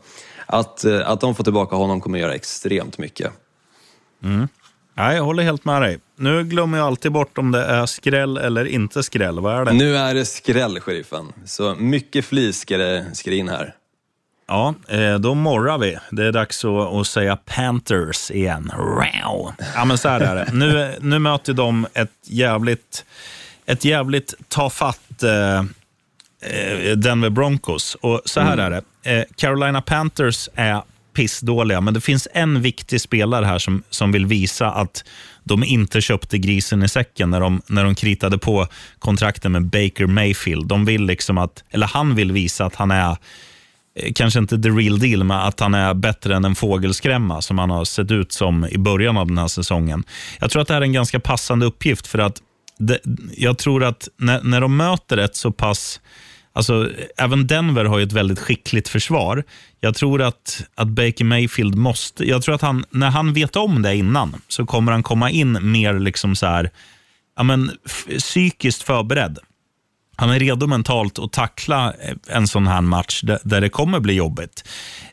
att, 0.49 0.85
eh, 0.85 1.09
att 1.09 1.21
de 1.21 1.35
får 1.35 1.43
tillbaka 1.43 1.75
honom 1.75 2.01
kommer 2.01 2.19
göra 2.19 2.33
extremt 2.33 2.97
mycket. 2.97 3.31
Mm. 4.23 4.47
Ja, 4.95 5.13
jag 5.13 5.23
håller 5.23 5.43
helt 5.43 5.65
med 5.65 5.81
dig. 5.81 5.99
Nu 6.15 6.43
glömmer 6.43 6.77
jag 6.77 6.87
alltid 6.87 7.11
bort 7.11 7.37
om 7.37 7.51
det 7.51 7.63
är 7.65 7.85
skräll 7.85 8.37
eller 8.37 8.65
inte 8.65 9.03
skräll. 9.03 9.39
Vad 9.39 9.55
är 9.61 9.65
det? 9.65 9.73
Nu 9.73 9.97
är 9.97 10.13
det 10.13 10.25
skräll, 10.25 10.79
sheriffen. 10.79 11.33
Så 11.45 11.75
mycket 11.75 12.25
flis 12.25 12.59
ska 12.59 12.77
det, 12.77 13.05
ska 13.13 13.33
in 13.33 13.49
här. 13.49 13.75
Ja, 14.47 14.73
eh, 14.87 15.15
då 15.15 15.33
morrar 15.33 15.77
vi. 15.77 15.97
Det 16.11 16.25
är 16.25 16.31
dags 16.31 16.65
att, 16.65 16.93
att 16.93 17.07
säga 17.07 17.35
Panthers 17.35 18.31
igen. 18.31 18.71
Wow. 18.77 19.53
Ja, 19.75 19.85
men 19.85 19.97
så 19.97 20.09
här 20.09 20.21
är 20.21 20.35
det. 20.35 20.53
Nu, 20.53 20.95
nu 21.01 21.19
möter 21.19 21.53
de 21.53 21.87
ett 21.93 22.09
jävligt, 22.23 23.05
ett 23.65 23.85
jävligt 23.85 24.33
tafatt 24.47 25.23
eh, 25.23 25.63
Denver 26.95 27.29
Broncos. 27.29 27.95
Och 28.01 28.21
så 28.25 28.39
här 28.39 28.57
är 28.57 28.69
det. 28.69 29.17
Eh, 29.17 29.23
Carolina 29.35 29.81
Panthers 29.81 30.49
är 30.55 30.81
pissdåliga, 31.13 31.81
men 31.81 31.93
det 31.93 32.01
finns 32.01 32.27
en 32.33 32.61
viktig 32.61 33.01
spelare 33.01 33.45
här 33.45 33.57
som, 33.57 33.83
som 33.89 34.11
vill 34.11 34.25
visa 34.25 34.71
att 34.71 35.03
de 35.43 35.63
inte 35.63 36.01
köpte 36.01 36.37
grisen 36.37 36.83
i 36.83 36.89
säcken 36.89 37.29
när 37.29 37.39
de, 37.39 37.61
när 37.67 37.83
de 37.83 37.95
kritade 37.95 38.37
på 38.37 38.67
kontrakten 38.99 39.51
med 39.51 39.65
Baker 39.65 40.05
Mayfield. 40.05 40.67
De 40.67 40.85
vill 40.85 41.05
liksom 41.05 41.37
att, 41.37 41.63
eller 41.69 41.87
han 41.87 42.15
vill 42.15 42.31
visa 42.31 42.65
att 42.65 42.75
han 42.75 42.91
är 42.91 43.17
eh, 43.95 44.13
kanske 44.15 44.39
inte 44.39 44.61
the 44.61 44.69
real 44.69 44.99
deal, 44.99 45.23
men 45.23 45.37
att 45.39 45.59
han 45.59 45.73
är 45.73 45.93
bättre 45.93 46.35
än 46.35 46.45
en 46.45 46.55
fågelskrämma 46.55 47.41
som 47.41 47.59
han 47.59 47.69
har 47.69 47.85
sett 47.85 48.11
ut 48.11 48.31
som 48.31 48.65
i 48.65 48.77
början 48.77 49.17
av 49.17 49.27
den 49.27 49.37
här 49.37 49.47
säsongen. 49.47 50.03
Jag 50.39 50.51
tror 50.51 50.61
att 50.61 50.67
det 50.67 50.73
här 50.73 50.81
är 50.81 50.85
en 50.85 50.93
ganska 50.93 51.19
passande 51.19 51.65
uppgift 51.65 52.07
för 52.07 52.19
att 52.19 52.41
det, 52.79 52.99
jag 53.37 53.57
tror 53.57 53.83
att 53.83 54.07
när, 54.17 54.43
när 54.43 54.61
de 54.61 54.77
möter 54.77 55.17
ett 55.17 55.35
så 55.35 55.51
pass 55.51 56.01
Alltså, 56.53 56.89
även 57.17 57.47
Denver 57.47 57.85
har 57.85 57.97
ju 57.97 58.03
ett 58.03 58.11
väldigt 58.11 58.39
skickligt 58.39 58.87
försvar. 58.87 59.43
Jag 59.79 59.95
tror 59.95 60.21
att, 60.21 60.63
att 60.75 60.87
Baker 60.87 61.23
Mayfield 61.23 61.75
måste... 61.75 62.25
Jag 62.25 62.41
tror 62.41 62.55
att 62.55 62.61
han, 62.61 62.85
när 62.89 63.09
han 63.09 63.33
vet 63.33 63.55
om 63.55 63.81
det 63.81 63.95
innan 63.95 64.41
så 64.47 64.65
kommer 64.65 64.91
han 64.91 65.03
komma 65.03 65.29
in 65.29 65.71
mer 65.71 65.99
liksom 65.99 66.35
så 66.35 66.45
här, 66.45 66.71
ja, 67.37 67.43
men, 67.43 67.71
psykiskt 68.17 68.83
förberedd. 68.83 69.39
Han 70.19 70.29
är 70.29 70.39
redo 70.39 70.67
mentalt 70.67 71.19
att 71.19 71.31
tackla 71.31 71.93
eh, 72.01 72.15
en 72.27 72.47
sån 72.47 72.67
här 72.67 72.81
match 72.81 73.21
där, 73.43 73.61
det 73.61 73.69
kommer 73.69 73.99
bli 73.99 74.13
jobbigt. 74.13 74.67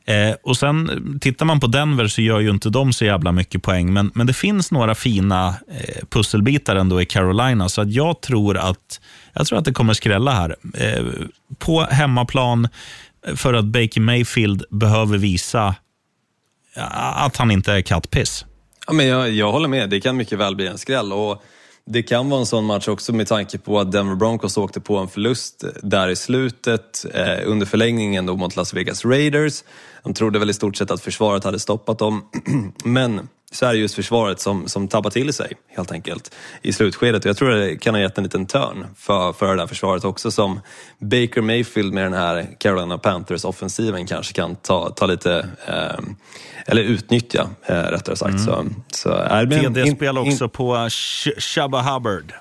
Eh, 0.05 0.35
och 0.43 0.57
sen 0.57 0.91
eh, 0.91 1.19
Tittar 1.21 1.47
man 1.47 1.61
på 1.61 1.67
Denver 1.67 2.09
så 2.09 2.23
gör 2.23 2.41
ju 2.41 2.51
inte 2.51 2.71
de 2.71 2.93
så 2.93 3.05
jävla 3.05 3.33
mycket 3.33 3.63
poäng, 3.63 3.93
men, 3.93 4.11
men 4.15 4.27
det 4.27 4.33
finns 4.33 4.73
några 4.73 4.95
fina 4.95 5.49
eh, 5.49 6.05
pusselbitar 6.09 6.77
ändå 6.77 7.03
i 7.03 7.07
Carolina, 7.07 7.69
så 7.69 7.81
att 7.81 7.93
jag 7.93 8.21
tror 8.21 8.57
att 8.57 9.01
jag 9.33 9.47
tror 9.47 9.59
att 9.59 9.65
det 9.65 9.73
kommer 9.73 9.95
skrälla 9.95 10.31
här. 10.31 10.57
Eh, 10.75 11.05
på 11.59 11.81
hemmaplan, 11.81 12.69
eh, 13.27 13.35
för 13.35 13.55
att 13.55 13.65
Baker 13.65 14.01
Mayfield 14.01 14.65
behöver 14.71 15.19
visa 15.19 15.75
att 17.15 17.37
han 17.37 17.51
inte 17.51 17.73
är 17.73 17.83
kattpiss. 17.83 18.45
Ja, 18.87 18.93
men 18.93 19.07
jag, 19.07 19.31
jag 19.31 19.53
håller 19.53 19.69
med, 19.69 19.91
det 19.91 20.01
kan 20.01 20.17
mycket 20.17 20.39
väl 20.39 20.57
bli 20.57 20.67
en 20.67 20.79
skräll. 20.79 21.13
Och 21.13 21.43
det 21.87 22.03
kan 22.03 22.31
vara 22.31 22.41
en 22.41 22.47
sån 22.47 22.65
match 22.65 22.89
också 22.89 23.13
med 23.13 23.27
tanke 23.27 23.59
på 23.59 23.81
att 23.81 23.93
Denver 23.93 24.15
Broncos 24.15 24.57
åkte 24.57 24.81
på 24.81 24.97
en 24.97 25.09
förlust 25.09 25.65
där 25.83 26.09
i 26.09 26.17
slutet 26.17 27.07
eh, 27.15 27.39
under 27.47 27.67
förlängningen 27.67 28.27
då 28.27 28.37
mot 28.37 28.57
Las 28.57 28.75
Vegas 28.75 29.05
Raiders. 29.05 29.65
De 30.03 30.15
trodde 30.15 30.39
väl 30.39 30.51
i 30.51 30.55
stort 30.55 30.77
sett 30.77 30.91
att 30.91 31.01
försvaret 31.01 31.45
hade 31.45 31.59
stoppat 31.59 31.99
dem. 31.99 32.25
Men 32.85 33.29
så 33.57 33.67
är 33.67 33.73
det 33.73 33.79
just 33.79 33.95
försvaret 33.95 34.41
som, 34.41 34.69
som 34.69 34.89
tappar 34.89 35.11
till 35.11 35.33
sig 35.33 35.53
helt 35.69 35.93
enkelt 35.93 36.35
i 36.63 36.73
slutskedet. 36.73 37.25
Och 37.25 37.29
jag 37.29 37.37
tror 37.37 37.51
det 37.51 37.77
kan 37.77 37.95
ha 37.95 38.01
gett 38.01 38.19
en 38.19 38.25
liten 38.25 38.47
törn 38.47 38.87
för, 38.97 39.33
för 39.33 39.47
det 39.47 39.63
där 39.63 39.67
försvaret 39.67 40.05
också 40.05 40.31
som 40.31 40.61
Baker 40.99 41.41
Mayfield 41.41 41.95
med 41.95 42.05
den 42.05 42.13
här 42.13 42.49
Carolina 42.59 42.99
Panthers-offensiven 42.99 44.07
kanske 44.07 44.33
kan 44.33 44.57
ta, 44.57 44.91
ta 44.91 45.07
lite, 45.07 45.49
eh, 45.67 46.01
eller 46.67 46.83
utnyttja 46.83 47.49
eh, 47.67 47.75
rättare 47.75 48.17
sagt. 48.17 48.31
Mm. 48.31 48.45
Så, 48.45 48.67
så, 48.93 49.11
är 49.11 49.45
det 49.45 49.61
TD-spel 49.61 50.19
också 50.19 50.49
på 50.49 50.89
Shabba 51.39 51.83
Hubbard. 51.83 52.33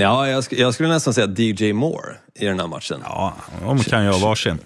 Ja, 0.00 0.28
jag, 0.28 0.44
sk 0.44 0.52
jag, 0.52 0.74
skulle 0.74 0.88
nästan 0.88 1.14
säga 1.14 1.26
DJ 1.26 1.72
Moore 1.72 2.16
i 2.34 2.44
den 2.44 2.60
här 2.60 2.66
matchen. 2.66 3.00
Ja, 3.04 3.34
de 3.60 3.78
kan 3.78 4.04
ju 4.04 4.10
ha 4.10 4.18
varsin. 4.18 4.58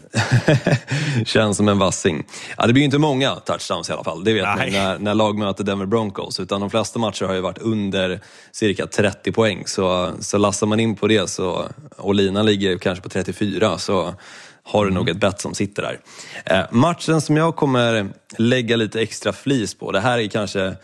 Känns 1.26 1.56
som 1.56 1.68
en 1.68 1.78
vassing. 1.78 2.24
Ja, 2.56 2.66
det 2.66 2.72
blir 2.72 2.80
ju 2.80 2.84
inte 2.84 2.98
många 2.98 3.34
touchdowns 3.34 3.90
i 3.90 3.92
alla 3.92 4.04
fall, 4.04 4.24
det 4.24 4.32
vet 4.32 4.44
Nej. 4.56 4.72
man 4.72 4.82
när, 4.82 4.98
när 4.98 5.14
lag 5.14 5.38
möter 5.38 5.64
Denver 5.64 5.86
Broncos. 5.86 6.40
Utan 6.40 6.60
de 6.60 6.70
flesta 6.70 6.98
matcher 6.98 7.24
har 7.24 7.34
ju 7.34 7.40
varit 7.40 7.58
under 7.58 8.20
cirka 8.52 8.86
30 8.86 9.32
poäng. 9.32 9.62
Så, 9.66 10.12
så 10.20 10.38
lassar 10.38 10.66
man 10.66 10.80
in 10.80 10.96
på 10.96 11.06
det 11.06 11.30
så, 11.30 11.68
och 11.96 12.14
linan 12.14 12.46
ligger 12.46 12.78
kanske 12.78 13.02
på 13.02 13.09
34 13.09 13.78
så 13.78 14.14
har 14.62 14.85
du 14.85 14.90
nog 14.90 15.09
ett 15.09 15.20
bett 15.20 15.40
som 15.40 15.54
sitter 15.54 15.83
där. 15.83 15.98
Eh, 16.44 16.66
matchen 16.70 17.20
som 17.20 17.37
jag 17.37 17.57
kommer 17.57 18.09
lägga 18.38 18.76
lite 18.76 19.00
extra 19.00 19.33
flis 19.33 19.74
på, 19.74 19.92
det 19.92 20.00
här 20.00 20.18
är 20.18 20.28
kanske 20.28 20.76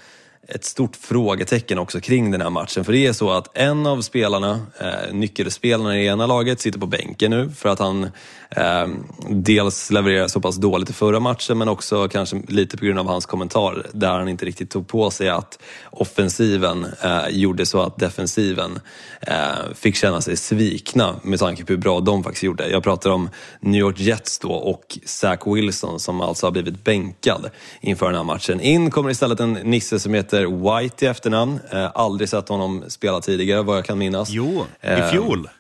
ett 0.49 0.65
stort 0.65 0.97
frågetecken 0.97 1.79
också 1.79 2.01
kring 2.01 2.31
den 2.31 2.41
här 2.41 2.51
matchen. 2.51 2.85
För 2.85 2.93
det 2.93 3.07
är 3.07 3.13
så 3.13 3.31
att 3.31 3.59
en 3.59 3.87
av 3.87 4.01
spelarna, 4.01 4.61
eh, 4.81 5.13
nyckelspelarna 5.15 5.99
i 5.99 6.07
ena 6.07 6.27
laget, 6.27 6.61
sitter 6.61 6.79
på 6.79 6.87
bänken 6.87 7.31
nu 7.31 7.51
för 7.51 7.69
att 7.69 7.79
han 7.79 8.05
eh, 8.51 8.87
dels 9.29 9.91
levererar 9.91 10.29
så 10.29 10.41
pass 10.41 10.57
dåligt 10.57 10.91
i 10.91 10.93
förra 10.93 11.21
matchen 11.21 11.59
men 11.59 11.69
också 11.69 12.09
kanske 12.09 12.43
lite 12.49 12.77
på 12.77 12.85
grund 12.85 12.99
av 12.99 13.07
hans 13.07 13.27
kommentar 13.27 13.87
där 13.93 14.11
han 14.11 14.29
inte 14.29 14.45
riktigt 14.45 14.71
tog 14.71 14.89
på 14.89 15.11
sig 15.11 15.29
att 15.29 15.59
offensiven 15.91 16.87
eh, 17.03 17.29
gjorde 17.31 17.67
så 17.67 17.83
att 17.83 17.97
defensiven 17.99 18.81
eh, 19.21 19.75
fick 19.75 19.97
känna 19.97 20.21
sig 20.21 20.37
svikna 20.37 21.15
med 21.23 21.39
tanke 21.39 21.65
på 21.65 21.73
hur 21.73 21.81
bra 21.81 22.01
de 22.01 22.25
faktiskt 22.25 22.45
gjorde. 22.45 22.69
Jag 22.69 22.83
pratar 22.83 23.11
om 23.11 23.31
New 23.61 23.81
York 23.81 24.01
Jets 24.01 24.39
då 24.39 24.51
och 24.51 24.99
Zach 25.05 25.41
Wilson 25.47 26.01
som 26.01 26.21
alltså 26.21 26.47
har 26.47 26.51
blivit 26.51 26.85
bänkad 26.85 27.51
inför 27.81 28.07
den 28.07 28.15
här 28.15 28.25
matchen. 28.25 28.61
In 28.61 28.91
kommer 28.91 29.11
istället 29.11 29.41
en 29.41 29.53
nisse 29.53 30.01
som 30.01 30.15
heter 30.15 30.38
White 30.46 31.05
i 31.05 31.09
efternamn. 31.09 31.59
Eh, 31.72 31.90
aldrig 31.94 32.29
sett 32.29 32.48
honom 32.48 32.85
spela 32.88 33.20
tidigare 33.20 33.62
vad 33.62 33.77
jag 33.77 33.85
kan 33.85 33.98
minnas. 33.98 34.29
Jo, 34.31 34.64
i 34.83 35.11
fjol. 35.11 35.38
Eh, 35.44 35.51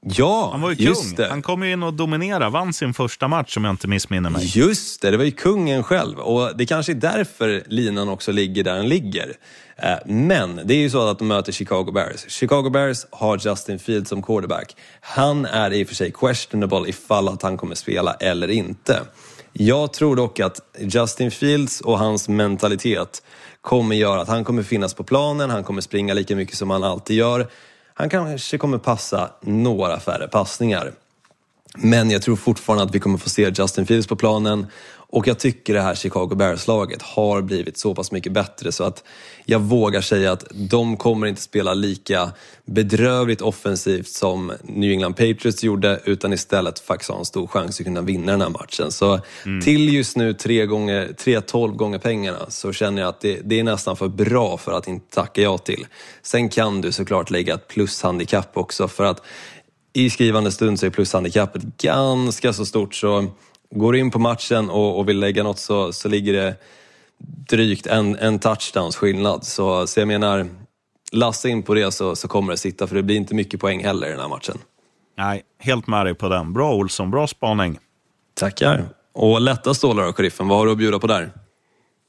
Ja, 0.00 0.48
Han 0.52 0.60
var 0.60 0.70
ju 0.70 0.76
kung. 0.76 1.14
Det. 1.16 1.28
Han 1.28 1.42
kom 1.42 1.62
ju 1.62 1.72
in 1.72 1.82
och 1.82 1.94
dominerade, 1.94 2.48
vann 2.48 2.72
sin 2.72 2.94
första 2.94 3.28
match 3.28 3.56
om 3.56 3.64
jag 3.64 3.72
inte 3.72 3.88
missminner 3.88 4.30
mig. 4.30 4.58
Just 4.58 5.02
det, 5.02 5.10
det 5.10 5.16
var 5.16 5.24
ju 5.24 5.30
kungen 5.30 5.82
själv. 5.82 6.18
Och 6.18 6.56
det 6.56 6.66
kanske 6.66 6.92
är 6.92 6.94
därför 6.94 7.62
linan 7.66 8.08
också 8.08 8.32
ligger 8.32 8.64
där 8.64 8.74
den 8.74 8.88
ligger. 8.88 9.34
Eh, 9.76 9.96
men 10.06 10.60
det 10.64 10.74
är 10.74 10.78
ju 10.78 10.90
så 10.90 11.08
att 11.08 11.18
de 11.18 11.28
möter 11.28 11.52
Chicago 11.52 11.90
Bears. 11.92 12.30
Chicago 12.30 12.70
Bears 12.70 13.06
har 13.10 13.38
Justin 13.38 13.78
Fields 13.78 14.08
som 14.08 14.22
quarterback. 14.22 14.76
Han 15.00 15.44
är 15.44 15.72
i 15.72 15.84
och 15.84 15.88
för 15.88 15.94
sig 15.94 16.10
questionable 16.12 16.88
ifall 16.88 17.28
att 17.28 17.42
han 17.42 17.56
kommer 17.56 17.74
spela 17.74 18.14
eller 18.14 18.48
inte. 18.48 19.00
Jag 19.52 19.92
tror 19.92 20.16
dock 20.16 20.40
att 20.40 20.60
Justin 20.78 21.30
Fields 21.30 21.80
och 21.80 21.98
hans 21.98 22.28
mentalitet 22.28 23.22
kommer 23.68 23.96
göra 23.96 24.20
att 24.20 24.28
han 24.28 24.44
kommer 24.44 24.62
finnas 24.62 24.94
på 24.94 25.04
planen, 25.04 25.50
han 25.50 25.64
kommer 25.64 25.80
springa 25.80 26.14
lika 26.14 26.36
mycket 26.36 26.56
som 26.56 26.70
han 26.70 26.84
alltid 26.84 27.16
gör. 27.16 27.46
Han 27.94 28.08
kanske 28.08 28.58
kommer 28.58 28.78
passa 28.78 29.30
några 29.40 30.00
färre 30.00 30.28
passningar. 30.28 30.92
Men 31.76 32.10
jag 32.10 32.22
tror 32.22 32.36
fortfarande 32.36 32.84
att 32.84 32.94
vi 32.94 33.00
kommer 33.00 33.18
få 33.18 33.28
se 33.28 33.52
Justin 33.58 33.86
Fields 33.86 34.06
på 34.06 34.16
planen 34.16 34.66
och 35.10 35.26
jag 35.26 35.38
tycker 35.38 35.74
det 35.74 35.80
här 35.80 35.94
Chicago 35.94 36.34
Bears-laget 36.34 37.02
har 37.02 37.42
blivit 37.42 37.78
så 37.78 37.94
pass 37.94 38.12
mycket 38.12 38.32
bättre 38.32 38.72
så 38.72 38.84
att 38.84 39.04
jag 39.44 39.60
vågar 39.60 40.00
säga 40.00 40.32
att 40.32 40.44
de 40.52 40.96
kommer 40.96 41.26
inte 41.26 41.42
spela 41.42 41.74
lika 41.74 42.32
bedrövligt 42.64 43.40
offensivt 43.40 44.08
som 44.08 44.52
New 44.62 44.92
England 44.92 45.14
Patriots 45.14 45.64
gjorde 45.64 46.00
utan 46.04 46.32
istället 46.32 46.78
faktiskt 46.78 47.10
ha 47.10 47.18
en 47.18 47.24
stor 47.24 47.46
chans 47.46 47.80
att 47.80 47.86
kunna 47.86 48.00
vinna 48.00 48.32
den 48.32 48.40
här 48.40 48.48
matchen. 48.48 48.92
Så 48.92 49.20
mm. 49.46 49.60
till 49.60 49.94
just 49.94 50.16
nu 50.16 50.34
3 50.34 50.66
gånger, 50.66 51.12
3 51.18 51.40
12 51.40 51.74
gånger 51.74 51.98
pengarna 51.98 52.46
så 52.48 52.72
känner 52.72 53.02
jag 53.02 53.08
att 53.08 53.20
det, 53.20 53.40
det, 53.44 53.60
är 53.60 53.64
nästan 53.64 53.96
för 53.96 54.08
bra 54.08 54.56
för 54.56 54.72
att 54.72 54.88
inte 54.88 55.14
tacka 55.14 55.42
ja 55.42 55.58
till. 55.58 55.86
Sen 56.22 56.48
kan 56.48 56.80
du 56.80 56.92
såklart 56.92 57.30
lägga 57.30 57.54
ett 57.54 57.68
plushandikapp 57.68 58.56
också 58.56 58.88
för 58.88 59.04
att 59.04 59.22
i 59.92 60.10
skrivande 60.10 60.52
stund 60.52 60.80
så 60.80 60.86
är 60.86 60.90
plushandikappet 60.90 61.62
ganska 61.62 62.52
så 62.52 62.66
stort 62.66 62.94
så 62.94 63.26
går 63.70 63.92
du 63.92 63.98
in 63.98 64.10
på 64.10 64.18
matchen 64.18 64.70
och, 64.70 64.98
och 64.98 65.08
vill 65.08 65.18
lägga 65.18 65.42
något 65.42 65.58
så, 65.58 65.92
så 65.92 66.08
ligger 66.08 66.32
det 66.32 66.56
drygt 67.48 67.86
en, 67.86 68.16
en 68.16 68.38
touchdowns 68.38 68.96
skillnad. 68.96 69.44
Så, 69.44 69.86
så 69.86 70.00
jag 70.00 70.08
menar, 70.08 70.48
lassa 71.12 71.48
in 71.48 71.62
på 71.62 71.74
det 71.74 71.92
så, 71.92 72.16
så 72.16 72.28
kommer 72.28 72.52
det 72.52 72.56
sitta 72.56 72.86
för 72.86 72.94
det 72.94 73.02
blir 73.02 73.16
inte 73.16 73.34
mycket 73.34 73.60
poäng 73.60 73.84
heller 73.84 74.06
i 74.06 74.10
den 74.10 74.20
här 74.20 74.28
matchen. 74.28 74.58
Nej, 75.16 75.42
helt 75.58 75.86
med 75.86 76.06
dig 76.06 76.14
på 76.14 76.28
den. 76.28 76.52
Bra 76.52 76.74
Olsson, 76.74 77.10
bra 77.10 77.26
spaning. 77.26 77.78
Tackar. 78.34 78.88
Och 79.12 79.40
lätta 79.40 79.74
stålar 79.74 80.04
då, 80.04 80.12
sheriffen. 80.12 80.48
Vad 80.48 80.58
har 80.58 80.66
du 80.66 80.72
att 80.72 80.78
bjuda 80.78 80.98
på 80.98 81.06
där? 81.06 81.32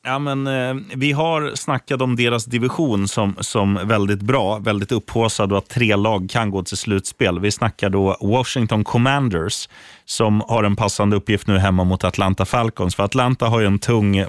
Ja, 0.03 0.19
men, 0.19 0.47
eh, 0.47 0.75
vi 0.95 1.11
har 1.11 1.55
snackat 1.55 2.01
om 2.01 2.15
deras 2.15 2.45
division 2.45 3.07
som, 3.07 3.35
som 3.39 3.79
väldigt 3.87 4.21
bra, 4.21 4.59
väldigt 4.59 4.91
upphåsad 4.91 5.51
och 5.51 5.57
att 5.57 5.69
tre 5.69 5.95
lag 5.95 6.29
kan 6.29 6.49
gå 6.49 6.63
till 6.63 6.77
slutspel. 6.77 7.39
Vi 7.39 7.51
snackar 7.51 7.89
då 7.89 8.17
Washington 8.21 8.83
Commanders 8.83 9.69
som 10.05 10.41
har 10.47 10.63
en 10.63 10.75
passande 10.75 11.15
uppgift 11.15 11.47
nu 11.47 11.57
hemma 11.57 11.83
mot 11.83 12.03
Atlanta 12.03 12.45
Falcons. 12.45 12.95
För 12.95 13.03
Atlanta 13.03 13.45
har 13.45 13.59
ju 13.59 13.65
en 13.65 13.79
tung 13.79 14.17
eh, 14.17 14.27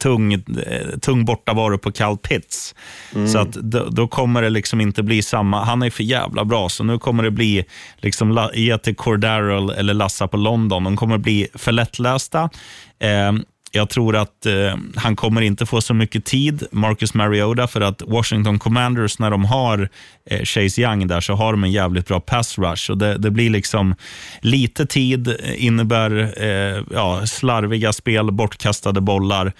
tung, 0.00 0.32
eh, 0.32 0.98
tung 1.00 1.24
bortavaro 1.24 1.78
på 1.78 1.92
Cal 1.92 2.18
Pitts. 2.18 2.74
Mm. 3.14 3.28
Så 3.28 3.38
att 3.38 3.52
då, 3.52 3.88
då, 3.88 4.08
kommer 4.08 4.42
det 4.42 4.50
liksom 4.50 4.80
inte 4.80 5.02
bli 5.02 5.22
samma. 5.22 5.64
Han 5.64 5.82
är 5.82 5.90
för 5.90 6.02
jävla 6.02 6.44
bra, 6.44 6.68
så 6.68 6.84
nu 6.84 6.98
kommer 6.98 7.22
det 7.22 7.30
bli 7.30 7.64
liksom 7.96 8.50
ge 8.54 8.78
till 8.78 8.96
Cordarrell 8.96 9.70
eller 9.70 9.94
Lassa 9.94 10.28
på 10.28 10.36
London. 10.36 10.84
De 10.84 10.96
kommer 10.96 11.18
bli 11.18 11.48
för 11.54 11.72
lättlösta. 11.72 12.50
Eh, 12.98 13.32
jag 13.72 13.88
tror 13.88 14.16
att 14.16 14.46
eh, 14.46 14.76
han 14.96 15.16
kommer 15.16 15.40
inte 15.40 15.66
få 15.66 15.80
så 15.80 15.94
mycket 15.94 16.24
tid, 16.24 16.66
Marcus 16.70 17.14
Mariota, 17.14 17.66
för 17.66 17.80
att 17.80 18.02
Washington 18.02 18.58
Commanders, 18.58 19.18
när 19.18 19.30
de 19.30 19.44
har 19.44 19.88
eh, 20.30 20.42
Chase 20.44 20.80
Young 20.80 21.06
där, 21.06 21.20
så 21.20 21.34
har 21.34 21.52
de 21.52 21.64
en 21.64 21.72
jävligt 21.72 22.06
bra 22.06 22.20
pass 22.20 22.58
rush. 22.58 22.90
Och 22.90 22.98
det, 22.98 23.18
det 23.18 23.30
blir 23.30 23.50
liksom 23.50 23.94
lite 24.40 24.86
tid, 24.86 25.28
eh, 25.28 25.64
innebär 25.64 26.34
eh, 26.42 26.82
ja, 26.90 27.26
slarviga 27.26 27.92
spel, 27.92 28.30
bortkastade 28.32 29.00
bollar. 29.00 29.52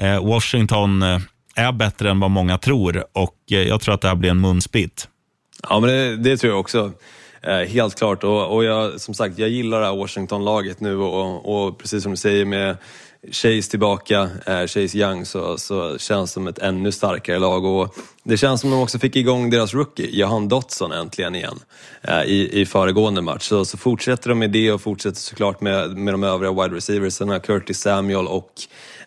Eh, 0.00 0.24
Washington 0.24 1.02
eh, 1.02 1.18
är 1.54 1.72
bättre 1.72 2.10
än 2.10 2.20
vad 2.20 2.30
många 2.30 2.58
tror 2.58 3.04
och 3.12 3.36
eh, 3.50 3.62
jag 3.62 3.80
tror 3.80 3.94
att 3.94 4.00
det 4.00 4.08
här 4.08 4.14
blir 4.14 4.30
en 4.30 4.40
munsbit. 4.40 5.08
Ja, 5.68 5.80
men 5.80 5.90
det, 5.90 6.16
det 6.16 6.36
tror 6.36 6.52
jag 6.52 6.60
också. 6.60 6.92
Eh, 7.42 7.68
helt 7.68 7.98
klart. 7.98 8.24
Och, 8.24 8.54
och 8.54 8.64
jag, 8.64 9.00
som 9.00 9.14
sagt, 9.14 9.38
jag 9.38 9.48
gillar 9.48 9.80
det 9.80 9.86
här 9.86 9.96
Washington-laget 9.96 10.80
nu 10.80 10.96
och, 10.96 11.66
och 11.66 11.78
precis 11.78 12.02
som 12.02 12.12
du 12.12 12.16
säger 12.16 12.44
med 12.44 12.76
Chase 13.30 13.70
tillbaka, 13.70 14.30
eh, 14.46 14.66
Chase 14.66 14.98
Young, 14.98 15.24
så, 15.26 15.58
så 15.58 15.98
känns 15.98 16.32
som 16.32 16.46
ett 16.46 16.58
ännu 16.58 16.92
starkare 16.92 17.38
lag. 17.38 17.64
Och 17.64 17.94
det 18.22 18.36
känns 18.36 18.60
som 18.60 18.70
de 18.70 18.80
också 18.80 18.98
fick 18.98 19.16
igång 19.16 19.50
deras 19.50 19.74
rookie, 19.74 20.10
Johan 20.10 20.48
Dotson, 20.48 20.92
äntligen 20.92 21.34
igen 21.34 21.58
eh, 22.02 22.22
i, 22.22 22.60
i 22.60 22.66
föregående 22.66 23.22
match. 23.22 23.42
Så, 23.42 23.64
så 23.64 23.78
fortsätter 23.78 24.28
de 24.28 24.38
med 24.38 24.50
det 24.50 24.72
och 24.72 24.80
fortsätter 24.80 25.20
såklart 25.20 25.60
med, 25.60 25.96
med 25.96 26.14
de 26.14 26.24
övriga 26.24 26.52
wide 26.52 26.76
receivers, 26.76 27.42
Curtis 27.42 27.80
Samuel 27.80 28.26
och 28.26 28.52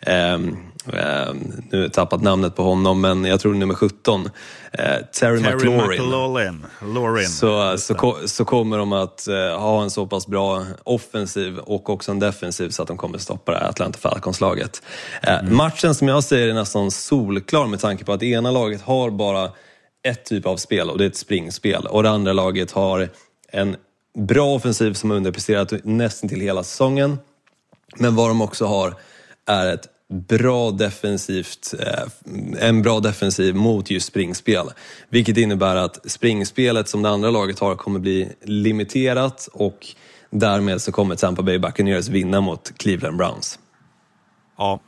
Um, 0.05 0.57
um, 0.87 1.53
nu 1.71 1.89
tappat 1.89 2.21
namnet 2.21 2.55
på 2.55 2.63
honom, 2.63 3.01
men 3.01 3.25
jag 3.25 3.39
tror 3.39 3.53
nummer 3.53 3.75
17. 3.75 4.21
Uh, 4.21 4.29
Terry, 4.31 5.09
Terry 5.13 5.39
McLaurin. 5.39 6.03
McLaurin. 6.03 6.65
Laurin. 6.81 7.27
Så, 7.27 7.77
så, 7.77 7.95
ko- 7.95 8.17
så 8.25 8.45
kommer 8.45 8.77
de 8.77 8.93
att 8.93 9.27
uh, 9.29 9.59
ha 9.59 9.83
en 9.83 9.89
så 9.89 10.07
pass 10.07 10.27
bra 10.27 10.65
offensiv 10.83 11.57
och 11.57 11.89
också 11.89 12.11
en 12.11 12.19
defensiv 12.19 12.69
så 12.69 12.81
att 12.81 12.87
de 12.87 12.97
kommer 12.97 13.17
stoppa 13.17 13.51
det 13.51 13.57
här 13.57 13.69
Atlanta 13.69 13.99
Falcons-laget. 13.99 14.81
Uh, 15.27 15.51
Matchen 15.51 15.95
som 15.95 16.07
jag 16.07 16.23
säger 16.23 16.47
är 16.47 16.53
nästan 16.53 16.91
solklar 16.91 17.67
med 17.67 17.79
tanke 17.79 18.05
på 18.05 18.13
att 18.13 18.19
det 18.19 18.27
ena 18.27 18.51
laget 18.51 18.81
har 18.81 19.09
bara 19.09 19.51
ett 20.03 20.25
typ 20.25 20.45
av 20.45 20.57
spel 20.57 20.89
och 20.89 20.97
det 20.97 21.03
är 21.03 21.09
ett 21.09 21.17
springspel 21.17 21.85
och 21.85 22.03
det 22.03 22.09
andra 22.09 22.33
laget 22.33 22.71
har 22.71 23.09
en 23.51 23.75
bra 24.17 24.55
offensiv 24.55 24.93
som 24.93 25.09
har 25.09 25.17
underpresterat 25.17 25.73
nästan 25.83 26.29
till 26.29 26.41
hela 26.41 26.63
säsongen. 26.63 27.19
Men 27.95 28.15
vad 28.15 28.29
de 28.29 28.41
också 28.41 28.65
har 28.65 28.93
är 29.45 29.73
ett 29.73 29.87
bra 30.09 30.71
defensivt, 30.71 31.73
eh, 31.79 32.67
en 32.67 32.81
bra 32.81 32.99
defensiv 32.99 33.55
mot 33.55 33.89
just 33.89 34.07
springspel. 34.07 34.69
Vilket 35.09 35.37
innebär 35.37 35.75
att 35.75 36.11
springspelet 36.11 36.89
som 36.89 37.01
det 37.01 37.09
andra 37.09 37.31
laget 37.31 37.59
har 37.59 37.75
kommer 37.75 37.99
bli 37.99 38.29
limiterat 38.41 39.49
och 39.53 39.87
därmed 40.29 40.81
så 40.81 40.91
kommer 40.91 41.15
Tampa 41.15 41.41
Bay 41.41 41.59
Buccaneers 41.59 42.07
vinna 42.07 42.41
mot 42.41 42.77
Cleveland 42.77 43.17
Browns. 43.17 43.59
Ja, 44.57 44.79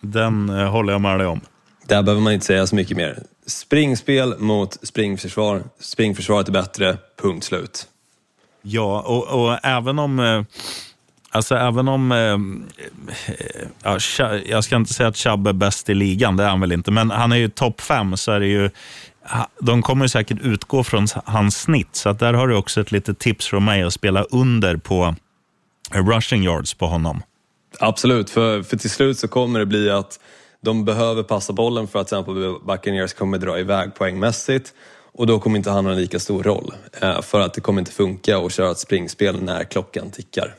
den 0.00 0.48
eh, 0.48 0.70
håller 0.70 0.92
jag 0.92 1.00
med 1.00 1.18
dig 1.18 1.26
om. 1.26 1.40
Där 1.86 2.02
behöver 2.02 2.22
man 2.22 2.32
inte 2.32 2.46
säga 2.46 2.66
så 2.66 2.74
mycket 2.74 2.96
mer. 2.96 3.22
Springspel 3.46 4.38
mot 4.38 4.86
springförsvar. 4.86 5.62
Springförsvaret 5.78 6.48
är 6.48 6.52
bättre, 6.52 6.98
punkt 7.22 7.44
slut. 7.44 7.88
Ja, 8.62 9.00
och, 9.00 9.44
och 9.44 9.58
även 9.64 9.98
om... 9.98 10.44
Alltså 11.34 11.54
även 11.54 11.88
om... 11.88 12.12
Eh, 12.12 12.38
ja, 13.82 13.98
jag 14.46 14.64
ska 14.64 14.76
inte 14.76 14.94
säga 14.94 15.08
att 15.08 15.16
Chubb 15.16 15.46
är 15.46 15.52
bäst 15.52 15.88
i 15.90 15.94
ligan, 15.94 16.36
det 16.36 16.44
är 16.44 16.48
han 16.48 16.60
väl 16.60 16.72
inte. 16.72 16.90
Men 16.90 17.10
han 17.10 17.32
är 17.32 17.36
ju 17.36 17.48
topp 17.48 17.80
fem, 17.80 18.16
så 18.16 18.32
är 18.32 18.40
det 18.40 18.46
ju... 18.46 18.70
De 19.60 19.82
kommer 19.82 20.06
säkert 20.06 20.38
utgå 20.42 20.84
från 20.84 21.06
hans 21.24 21.60
snitt, 21.60 21.96
så 21.96 22.08
att 22.08 22.18
där 22.18 22.32
har 22.32 22.48
du 22.48 22.56
också 22.56 22.80
ett 22.80 22.92
litet 22.92 23.18
tips 23.18 23.46
från 23.46 23.64
mig 23.64 23.82
att 23.82 23.92
spela 23.92 24.22
under 24.22 24.76
på 24.76 25.14
rushing 25.90 26.44
yards 26.44 26.74
på 26.74 26.86
honom. 26.86 27.22
Absolut, 27.78 28.30
för, 28.30 28.62
för 28.62 28.76
till 28.76 28.90
slut 28.90 29.18
så 29.18 29.28
kommer 29.28 29.58
det 29.58 29.66
bli 29.66 29.90
att 29.90 30.20
de 30.62 30.84
behöver 30.84 31.22
passa 31.22 31.52
bollen 31.52 31.88
för 31.88 31.98
att 31.98 32.08
till 32.08 32.18
exempel 32.18 32.54
Buccaneers 32.66 33.14
kommer 33.14 33.38
dra 33.38 33.58
iväg 33.58 33.94
poängmässigt 33.94 34.72
och 35.12 35.26
då 35.26 35.38
kommer 35.38 35.56
inte 35.56 35.70
han 35.70 35.84
ha 35.84 35.92
en 35.92 35.98
lika 35.98 36.18
stor 36.18 36.42
roll. 36.42 36.74
Eh, 37.00 37.22
för 37.22 37.40
att 37.40 37.54
det 37.54 37.60
kommer 37.60 37.80
inte 37.80 37.92
funka 37.92 38.38
att 38.38 38.52
köra 38.52 38.70
ett 38.70 38.78
springspel 38.78 39.42
när 39.42 39.64
klockan 39.64 40.10
tickar. 40.10 40.54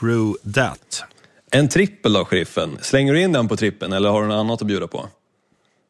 True 0.00 0.34
that. 0.54 1.04
En 1.52 1.68
trippel 1.68 2.12
då, 2.12 2.24
sheriffen? 2.24 2.78
Slänger 2.80 3.12
du 3.14 3.20
in 3.20 3.32
den 3.32 3.48
på 3.48 3.56
trippen 3.56 3.92
eller 3.92 4.10
har 4.10 4.22
du 4.22 4.28
något 4.28 4.34
annat 4.40 4.62
att 4.62 4.68
bjuda 4.68 4.86
på? 4.88 5.08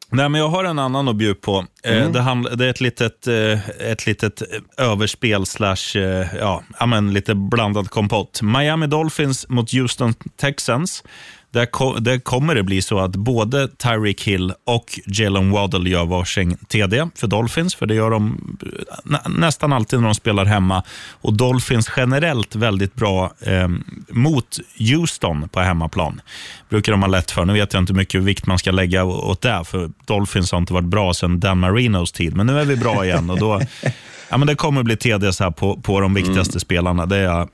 Nej, 0.09 0.29
men 0.29 0.41
jag 0.41 0.47
har 0.49 0.63
en 0.63 0.79
annan 0.79 1.07
att 1.07 1.15
bjuda 1.15 1.39
på. 1.41 1.65
Eh, 1.83 2.11
Det, 2.11 2.19
handl- 2.19 2.55
det 2.55 2.65
är 2.65 2.69
ett 2.69 2.81
litet, 2.81 3.27
eh, 3.27 3.69
ett 3.91 4.05
litet 4.05 4.41
överspel 4.77 5.45
slash, 5.45 5.95
eh, 5.95 6.27
ja, 6.39 6.63
ja, 6.79 6.85
men 6.85 7.13
lite 7.13 7.35
blandad 7.35 7.89
kompott. 7.89 8.41
Miami 8.41 8.87
Dolphins 8.87 9.49
mot 9.49 9.71
Houston 9.73 10.13
Texans. 10.35 11.03
Där, 11.51 11.65
ko- 11.65 11.99
där 11.99 12.19
kommer 12.19 12.55
det 12.55 12.63
bli 12.63 12.81
så 12.81 12.99
att 12.99 13.11
både 13.15 13.67
Tyreek 13.67 14.23
Hill 14.23 14.53
och 14.65 14.99
Jalen 15.05 15.51
Waddle 15.51 15.89
gör 15.89 16.05
varsin 16.05 16.57
TD 16.67 17.07
för 17.15 17.27
Dolphins, 17.27 17.75
för 17.75 17.85
det 17.85 17.95
gör 17.95 18.09
de 18.11 18.57
eh, 18.61 18.95
nä- 19.03 19.21
nästan 19.39 19.73
alltid 19.73 19.99
när 19.99 20.05
de 20.07 20.15
spelar 20.15 20.45
hemma. 20.45 20.83
Och 21.11 21.33
Dolphins 21.33 21.91
generellt 21.97 22.55
väldigt 22.55 22.95
bra 22.95 23.31
eh, 23.41 23.67
mot 24.09 24.57
Houston 24.79 25.49
på 25.49 25.59
hemmaplan. 25.59 26.21
brukar 26.69 26.91
de 26.91 27.01
ha 27.01 27.09
lätt 27.09 27.31
för. 27.31 27.45
Nu 27.45 27.53
vet 27.53 27.73
jag 27.73 27.81
inte 27.83 27.93
hur 27.93 27.97
mycket 27.97 28.21
vikt 28.21 28.45
man 28.45 28.59
ska 28.59 28.71
lägga 28.71 29.03
åt 29.03 29.41
det, 29.41 29.63
för 29.65 29.89
Dolphins 30.05 30.51
har 30.51 30.59
inte 30.59 30.73
varit 30.73 30.85
bra 30.85 31.13
sedan 31.13 31.39
Dan 31.39 31.59
Marinos 31.59 32.11
tid. 32.11 32.35
Men 32.35 32.47
nu 32.47 32.59
är 32.59 32.65
vi 32.65 32.75
bra 32.75 33.05
igen 33.05 33.29
och 33.29 33.39
då, 33.39 33.61
ja, 34.29 34.37
men 34.37 34.47
det 34.47 34.55
kommer 34.55 34.83
bli 34.83 34.97
TDs 34.97 35.39
här 35.39 35.51
på, 35.51 35.77
på 35.81 35.99
de 35.99 36.13
viktigaste 36.13 36.59
spelarna. 36.59 37.05
Det 37.05 37.17
är 37.17 37.23
jag 37.23 37.49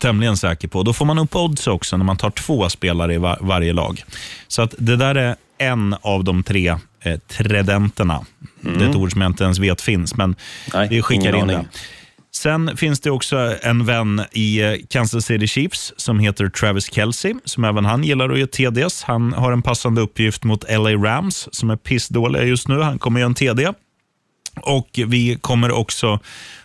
tämligen 0.00 0.36
säker 0.36 0.68
på. 0.68 0.82
Då 0.82 0.92
får 0.92 1.04
man 1.04 1.18
upp 1.18 1.36
odds 1.36 1.66
också 1.66 1.96
när 1.96 2.04
man 2.04 2.16
tar 2.16 2.30
två 2.30 2.68
spelare 2.68 3.14
i 3.14 3.18
var, 3.18 3.38
varje 3.40 3.72
lag. 3.72 4.04
Så 4.48 4.62
att 4.62 4.74
det 4.78 4.96
där 4.96 5.14
är 5.14 5.36
en 5.58 5.96
av 6.00 6.24
de 6.24 6.42
tre 6.42 6.68
eh, 7.02 7.18
tredenterna. 7.18 8.24
Det 8.60 8.84
är 8.84 8.88
ett 8.90 8.96
ord 8.96 9.12
som 9.12 9.20
jag 9.20 9.30
inte 9.30 9.44
ens 9.44 9.58
vet 9.58 9.80
finns, 9.80 10.16
men 10.16 10.36
Nej, 10.74 10.88
vi 10.88 11.02
skickar 11.02 11.36
in 11.36 11.46
det. 11.46 11.64
Sen 12.32 12.76
finns 12.76 13.00
det 13.00 13.10
också 13.10 13.56
en 13.62 13.86
vän 13.86 14.22
i 14.32 14.60
eh, 14.60 14.74
Kansas 14.88 15.24
City 15.24 15.46
Chiefs 15.46 15.92
som 15.96 16.18
heter 16.18 16.48
Travis 16.48 16.92
Kelce, 16.92 17.34
som 17.44 17.64
även 17.64 17.84
han 17.84 18.04
gillar 18.04 18.30
att 18.30 18.38
ge 18.38 18.46
TDs. 18.46 19.02
Han 19.02 19.32
har 19.32 19.52
en 19.52 19.62
passande 19.62 20.00
uppgift 20.00 20.44
mot 20.44 20.70
LA 20.70 20.90
Rams, 20.90 21.48
som 21.52 21.70
är 21.70 21.76
pissdåliga 21.76 22.44
just 22.44 22.68
nu. 22.68 22.80
Han 22.80 22.98
kommer 22.98 23.20
göra 23.20 23.26
en 23.26 23.34
TD. 23.34 23.72
Och 24.62 24.88
vi 25.06 25.38
kommer 25.40 25.70
också 25.70 26.18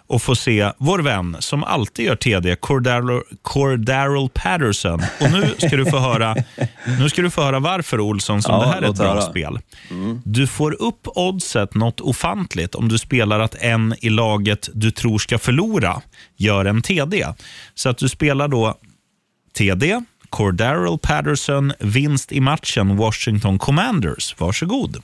att 0.09 0.21
få 0.21 0.35
se 0.35 0.71
vår 0.77 0.99
vän 0.99 1.37
som 1.39 1.63
alltid 1.63 2.05
gör 2.05 2.15
TD, 2.15 2.55
Cordaro, 2.55 3.23
Cordarrelle 3.41 4.29
Patterson. 4.33 5.01
Och 5.21 5.31
nu 5.31 5.53
ska 5.57 5.77
du 5.77 5.85
få 5.85 5.99
höra, 5.99 6.35
nu 6.99 7.09
ska 7.09 7.21
du 7.21 7.29
få 7.29 7.41
höra 7.43 7.59
varför 7.59 7.99
Olsson, 7.99 8.41
som 8.41 8.53
Ja, 8.53 8.59
det 8.61 8.67
här 8.67 8.81
är 8.81 8.89
ett 8.89 8.97
bra 8.97 9.07
höra. 9.07 9.21
spel. 9.21 9.59
Du 10.23 10.47
får 10.47 10.81
upp 10.81 11.07
oddset 11.15 11.73
något 11.75 12.01
ofantligt 12.01 12.75
om 12.75 12.89
du 12.89 12.97
spelar 12.97 13.39
att 13.39 13.55
en 13.55 13.95
i 14.01 14.09
laget 14.09 14.69
du 14.73 14.91
tror 14.91 15.17
ska 15.19 15.37
förlora 15.37 16.01
gör 16.37 16.65
en 16.65 16.81
TD. 16.81 17.27
Så 17.75 17.89
att 17.89 17.97
du 17.97 18.09
spelar 18.09 18.47
då 18.47 18.77
TD, 19.57 20.01
Cordarrelle 20.29 20.97
Patterson, 21.01 21.73
vinst 21.79 22.31
i 22.31 22.39
matchen 22.39 22.97
Washington 22.97 23.59
Commanders. 23.59 24.35
Varsågod. 24.37 24.97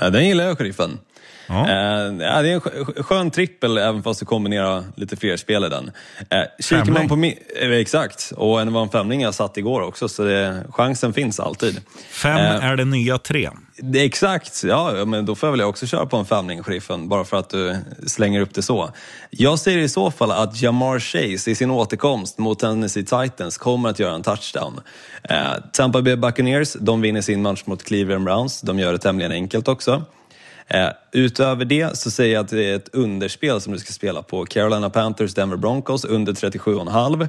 Ja, 0.00 0.10
den 0.10 0.28
gillar 0.28 0.44
jag, 0.44 0.58
sheriffen. 0.58 0.98
Ja. 1.46 1.68
Eh, 1.68 1.74
ja, 2.04 2.42
det 2.42 2.48
är 2.50 2.54
en 2.54 2.60
skö- 2.60 3.02
skön 3.02 3.30
trippel 3.30 3.78
även 3.78 4.02
fast 4.02 4.20
du 4.20 4.26
kombinerar 4.26 4.84
lite 4.96 5.16
fler 5.16 5.36
spel 5.36 5.64
i 5.64 5.68
den. 5.68 5.90
Eh, 6.30 6.42
kikar 6.60 6.92
man 6.92 7.08
på 7.08 7.16
mi- 7.16 7.38
eh, 7.62 7.70
exakt, 7.70 8.32
och 8.36 8.60
en 8.60 8.72
var 8.72 8.82
en 8.82 8.88
femling 8.88 9.20
jag 9.22 9.34
satt 9.34 9.56
igår 9.56 9.80
också 9.80 10.08
så 10.08 10.22
det, 10.24 10.64
chansen 10.72 11.12
finns 11.12 11.40
alltid. 11.40 11.80
Fem 12.10 12.36
Eh, 12.36 12.64
är 12.64 12.76
det 12.76 12.84
nya 12.84 13.18
tre. 13.18 13.50
Det 13.82 14.04
exakt, 14.04 14.64
ja 14.64 15.04
men 15.04 15.26
då 15.26 15.34
får 15.34 15.46
jag 15.46 15.50
väl 15.52 15.60
också 15.62 15.86
köra 15.86 16.06
på 16.06 16.16
en 16.16 16.24
femling, 16.24 16.62
sheriffen, 16.62 17.08
bara 17.08 17.24
för 17.24 17.36
att 17.36 17.50
du 17.50 17.76
slänger 18.06 18.40
upp 18.40 18.54
det 18.54 18.62
så. 18.62 18.90
Jag 19.30 19.58
säger 19.58 19.78
i 19.78 19.88
så 19.88 20.10
fall 20.10 20.30
att 20.32 20.62
Jamar 20.62 20.98
Chase 21.00 21.50
i 21.50 21.54
sin 21.54 21.70
återkomst 21.70 22.38
mot 22.38 22.58
Tennessee 22.58 23.02
Titans 23.04 23.58
kommer 23.58 23.88
att 23.88 23.98
göra 23.98 24.14
en 24.14 24.22
touchdown. 24.22 24.80
Eh, 25.22 25.36
Tampa 25.72 26.02
Bay 26.02 26.16
Buccaneers, 26.16 26.72
de 26.80 27.00
vinner 27.00 27.20
sin 27.20 27.42
match 27.42 27.62
mot 27.66 27.84
Cleveland 27.84 28.24
Browns. 28.24 28.60
De 28.60 28.78
gör 28.78 28.92
det 28.92 28.98
tämligen 28.98 29.32
enkelt 29.32 29.68
också. 29.68 30.02
Eh, 30.74 30.88
utöver 31.12 31.64
det 31.64 31.98
så 31.98 32.10
säger 32.10 32.34
jag 32.34 32.44
att 32.44 32.50
det 32.50 32.64
är 32.64 32.76
ett 32.76 32.88
underspel 32.92 33.60
som 33.60 33.72
du 33.72 33.78
ska 33.78 33.92
spela 33.92 34.22
på. 34.22 34.46
Carolina 34.46 34.90
Panthers, 34.90 35.34
Denver 35.34 35.56
Broncos 35.56 36.04
under 36.04 36.32
37,5. 36.32 37.28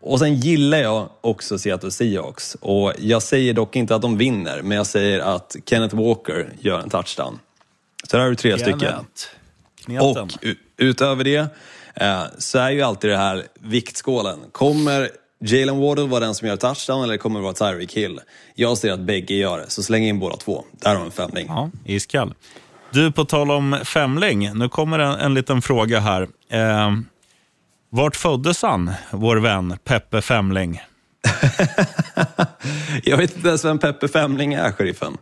Och 0.00 0.18
sen 0.18 0.34
gillar 0.34 0.78
jag 0.78 1.08
också 1.20 1.58
Seattle 1.58 1.90
Seahawks. 1.90 2.56
Och 2.60 2.92
jag 2.98 3.22
säger 3.22 3.54
dock 3.54 3.76
inte 3.76 3.94
att 3.94 4.02
de 4.02 4.18
vinner, 4.18 4.62
men 4.62 4.76
jag 4.76 4.86
säger 4.86 5.20
att 5.20 5.56
Kenneth 5.66 5.96
Walker 5.96 6.52
gör 6.60 6.80
en 6.80 6.90
touchdown. 6.90 7.38
Så 8.04 8.16
där 8.16 8.24
har 8.24 8.30
du 8.30 8.36
tre 8.36 8.58
stycken. 8.58 8.92
Kneten. 9.84 10.22
Och 10.22 10.46
utöver 10.76 11.24
det 11.24 11.46
eh, 11.94 12.22
så 12.38 12.58
är 12.58 12.70
ju 12.70 12.82
alltid 12.82 13.10
det 13.10 13.16
här 13.16 13.46
viktskålen. 13.60 14.38
Kommer 14.52 15.10
Jalen 15.44 15.78
Wardle 15.78 16.06
vara 16.06 16.20
den 16.20 16.34
som 16.34 16.48
gör 16.48 16.56
touchdown 16.56 17.04
eller 17.04 17.16
kommer 17.16 17.40
det 17.40 17.44
vara 17.44 17.54
Tyreek 17.54 17.92
Hill? 17.92 18.20
Jag 18.54 18.78
ser 18.78 18.92
att 18.92 19.00
bägge 19.00 19.34
gör 19.34 19.58
det, 19.58 19.70
så 19.70 19.82
släng 19.82 20.04
in 20.04 20.18
båda 20.18 20.36
två. 20.36 20.64
Där 20.72 20.94
har 20.94 21.04
en 21.04 21.10
femling. 21.10 21.46
Ja, 21.48 21.70
iskall. 21.84 22.34
Du, 22.90 23.12
på 23.12 23.24
tal 23.24 23.50
om 23.50 23.78
femling. 23.84 24.50
Nu 24.54 24.68
kommer 24.68 24.98
en, 24.98 25.20
en 25.20 25.34
liten 25.34 25.62
fråga 25.62 26.00
här. 26.00 26.28
Eh, 26.50 26.90
vart 27.90 28.16
föddes 28.16 28.62
han, 28.62 28.92
vår 29.10 29.36
vän 29.36 29.78
Peppe 29.84 30.22
Femling? 30.22 30.80
Jag 33.04 33.16
vet 33.16 33.36
inte 33.36 33.48
ens 33.48 33.64
vem 33.64 33.78
Peppe 33.78 34.08
Femling 34.08 34.54
är, 34.54 34.72
sheriffen. 34.72 35.16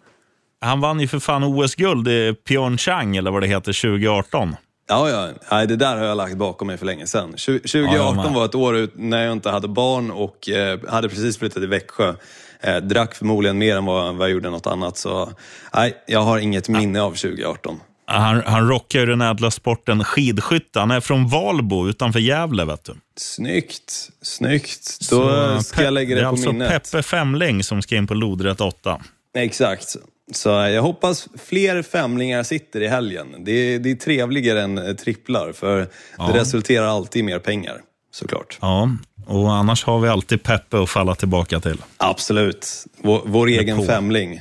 Han 0.61 0.81
vann 0.81 1.01
ju 1.01 1.09
för 1.09 1.19
fan 1.19 1.45
OS-guld 1.45 2.09
i 2.09 2.35
Pyeongchang, 2.35 3.17
eller 3.17 3.31
vad 3.31 3.43
det 3.43 3.47
heter, 3.47 3.83
2018. 3.83 4.57
Ja, 4.89 5.11
ja. 5.11 5.29
Nej, 5.51 5.67
det 5.67 5.77
där 5.77 5.97
har 5.97 6.05
jag 6.05 6.17
lagt 6.17 6.37
bakom 6.37 6.67
mig 6.67 6.77
för 6.77 6.87
länge 6.87 7.07
sedan. 7.07 7.31
2018 7.31 7.71
Ja, 7.73 7.95
jag 7.97 8.17
med. 8.17 8.33
var 8.35 8.45
ett 8.45 8.55
år 8.55 8.77
ut 8.77 8.93
när 8.97 9.25
jag 9.25 9.33
inte 9.33 9.51
hade 9.51 9.69
barn 9.69 10.11
och 10.11 10.49
eh, 10.49 10.79
hade 10.89 11.09
precis 11.09 11.39
flyttat 11.39 11.63
till 11.63 11.69
Växjö. 11.69 12.15
Eh, 12.61 12.77
drack 12.77 13.15
förmodligen 13.15 13.59
mer 13.59 13.77
än 13.77 13.85
vad, 13.85 14.15
vad 14.15 14.29
jag 14.29 14.33
gjorde 14.33 14.51
något 14.51 14.67
annat. 14.67 14.97
Så 14.99 15.33
nej, 15.75 15.95
jag 16.07 16.21
har 16.21 16.39
inget 16.39 16.69
minne 16.69 17.01
av 17.03 17.11
2018. 17.11 17.81
Han, 18.07 18.43
han 18.47 18.69
rockar 18.69 19.01
ju 19.01 19.07
den 19.07 19.21
ädla 19.21 19.51
sporten 19.51 20.05
skidskytte. 20.05 20.81
Han 20.81 20.91
är 20.91 21.01
från 21.01 21.29
Valbo 21.29 21.89
utanför 21.89 22.21
Gävle. 22.21 22.65
Vet 22.65 22.85
du. 22.85 22.95
Snyggt, 23.17 23.93
snyggt. 24.23 24.99
Då 25.11 25.17
Så 25.57 25.63
ska 25.63 25.83
jag 25.85 25.93
lägga 25.95 26.15
det, 26.15 26.21
är 26.21 26.25
på 26.25 26.31
alltså 26.31 26.53
minnet. 26.53 26.71
Peppe 26.71 27.03
Femling 27.03 27.65
som 27.65 27.83
ska 27.83 27.97
in 27.97 28.07
på 28.07 28.15
lodrätt 28.15 28.61
8. 28.61 29.01
Exakt. 29.39 29.97
Så 30.33 30.49
jag 30.49 30.83
hoppas 30.83 31.29
fler 31.39 31.83
femlingar 31.83 32.43
sitter 32.43 32.81
i 32.81 32.89
helgen. 32.89 33.45
Det 33.45 33.53
är, 33.53 33.79
det 33.79 33.91
är 33.91 33.95
trevligare 33.95 34.63
än 34.63 34.79
eh, 34.79 34.95
tripplar, 34.95 35.53
för 35.53 35.79
det 36.17 36.41
resulterar 36.41 36.87
alltid 36.87 37.21
i 37.21 37.23
mer 37.23 37.39
pengar, 37.39 37.81
såklart. 38.13 38.59
Ja, 38.61 38.91
och 39.27 39.53
annars 39.53 39.85
har 39.85 40.01
vi 40.01 40.09
alltid 40.09 40.43
Peppe 40.43 40.83
att 40.83 40.91
falla 40.91 41.15
tillbaka 41.15 41.61
till. 41.61 41.83
Absolut. 41.97 42.87
Vår, 43.03 43.23
vår 43.25 43.47
egen 43.47 43.77
på. 43.77 43.85
femling. 43.85 44.41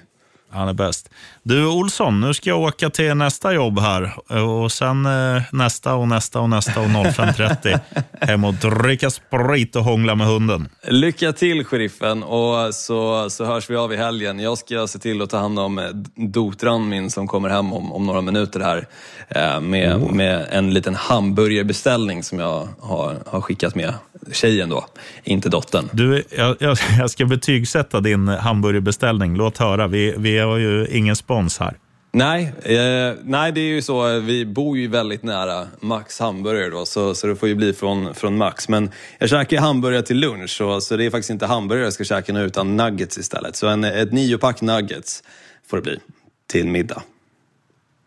Han 0.49 0.67
är 0.67 0.73
bäst. 0.73 1.09
Du 1.47 1.65
Olsson, 1.67 2.19
nu 2.21 2.33
ska 2.33 2.49
jag 2.49 2.59
åka 2.59 2.89
till 2.89 3.13
nästa 3.13 3.53
jobb 3.53 3.79
här. 3.79 4.13
Och 4.43 4.71
sen 4.71 5.05
eh, 5.05 5.41
nästa 5.51 5.95
och 5.95 6.07
nästa 6.07 6.39
och 6.39 6.49
nästa 6.49 6.81
och 6.81 6.87
05.30 6.87 7.79
hem 8.21 8.43
och 8.43 8.53
dricka 8.53 9.09
sprit 9.09 9.75
och 9.75 9.83
hångla 9.83 10.15
med 10.15 10.27
hunden. 10.27 10.69
Lycka 10.87 11.33
till, 11.33 11.65
sheriffen, 11.65 12.23
och 12.23 12.75
så, 12.75 13.29
så 13.29 13.45
hörs 13.45 13.69
vi 13.69 13.75
av 13.75 13.93
i 13.93 13.97
helgen. 13.97 14.39
Jag 14.39 14.57
ska 14.57 14.87
se 14.87 14.99
till 14.99 15.21
att 15.21 15.29
ta 15.29 15.37
hand 15.37 15.59
om 15.59 15.79
eh, 15.79 15.85
dotran 16.15 16.89
min 16.89 17.11
som 17.11 17.27
kommer 17.27 17.49
hem 17.49 17.73
om, 17.73 17.93
om 17.93 18.05
några 18.05 18.21
minuter 18.21 18.59
här 18.59 18.87
eh, 19.29 19.61
med, 19.61 20.01
med 20.01 20.47
en 20.51 20.73
liten 20.73 20.95
hamburgerbeställning 20.95 22.23
som 22.23 22.39
jag 22.39 22.67
har, 22.79 23.15
har 23.25 23.41
skickat 23.41 23.75
med 23.75 23.93
tjejen 24.31 24.69
då, 24.69 24.85
inte 25.23 25.49
dottern. 25.49 25.89
Du, 25.91 26.23
jag, 26.37 26.55
jag, 26.59 26.77
jag 26.99 27.09
ska 27.09 27.25
betygsätta 27.25 27.99
din 27.99 28.27
hamburgerbeställning. 28.27 29.35
Låt 29.35 29.57
höra. 29.57 29.87
Vi, 29.87 30.15
vi 30.17 30.37
har 30.37 30.57
ju 30.57 30.87
ingen 30.87 31.15
spons 31.15 31.36
här. 31.59 31.77
Nej, 32.11 32.53
eh, 32.63 33.15
nej, 33.23 33.51
det 33.51 33.61
är 33.61 33.69
ju 33.69 33.81
så. 33.81 34.19
Vi 34.19 34.45
bor 34.45 34.77
ju 34.77 34.87
väldigt 34.87 35.23
nära 35.23 35.67
Max 35.79 36.19
hamburgare 36.19 36.69
då, 36.69 36.85
så, 36.85 37.15
så 37.15 37.27
det 37.27 37.35
får 37.35 37.49
ju 37.49 37.55
bli 37.55 37.73
från, 37.73 38.15
från 38.15 38.37
Max. 38.37 38.69
Men 38.69 38.91
jag 39.19 39.29
käkar 39.29 39.57
hamburgare 39.57 40.01
till 40.01 40.19
lunch, 40.19 40.49
så, 40.49 40.81
så 40.81 40.97
det 40.97 41.05
är 41.05 41.09
faktiskt 41.09 41.29
inte 41.29 41.45
hamburgare 41.45 41.85
jag 41.85 41.93
ska 41.93 42.03
käka 42.03 42.33
nu, 42.33 42.45
utan 42.45 42.77
nuggets 42.77 43.17
istället. 43.17 43.55
Så 43.55 43.67
en, 43.67 43.83
ett 43.83 44.11
niopack 44.11 44.61
nuggets 44.61 45.23
får 45.67 45.77
det 45.77 45.83
bli 45.83 45.99
till 46.47 46.67
middag. 46.67 47.01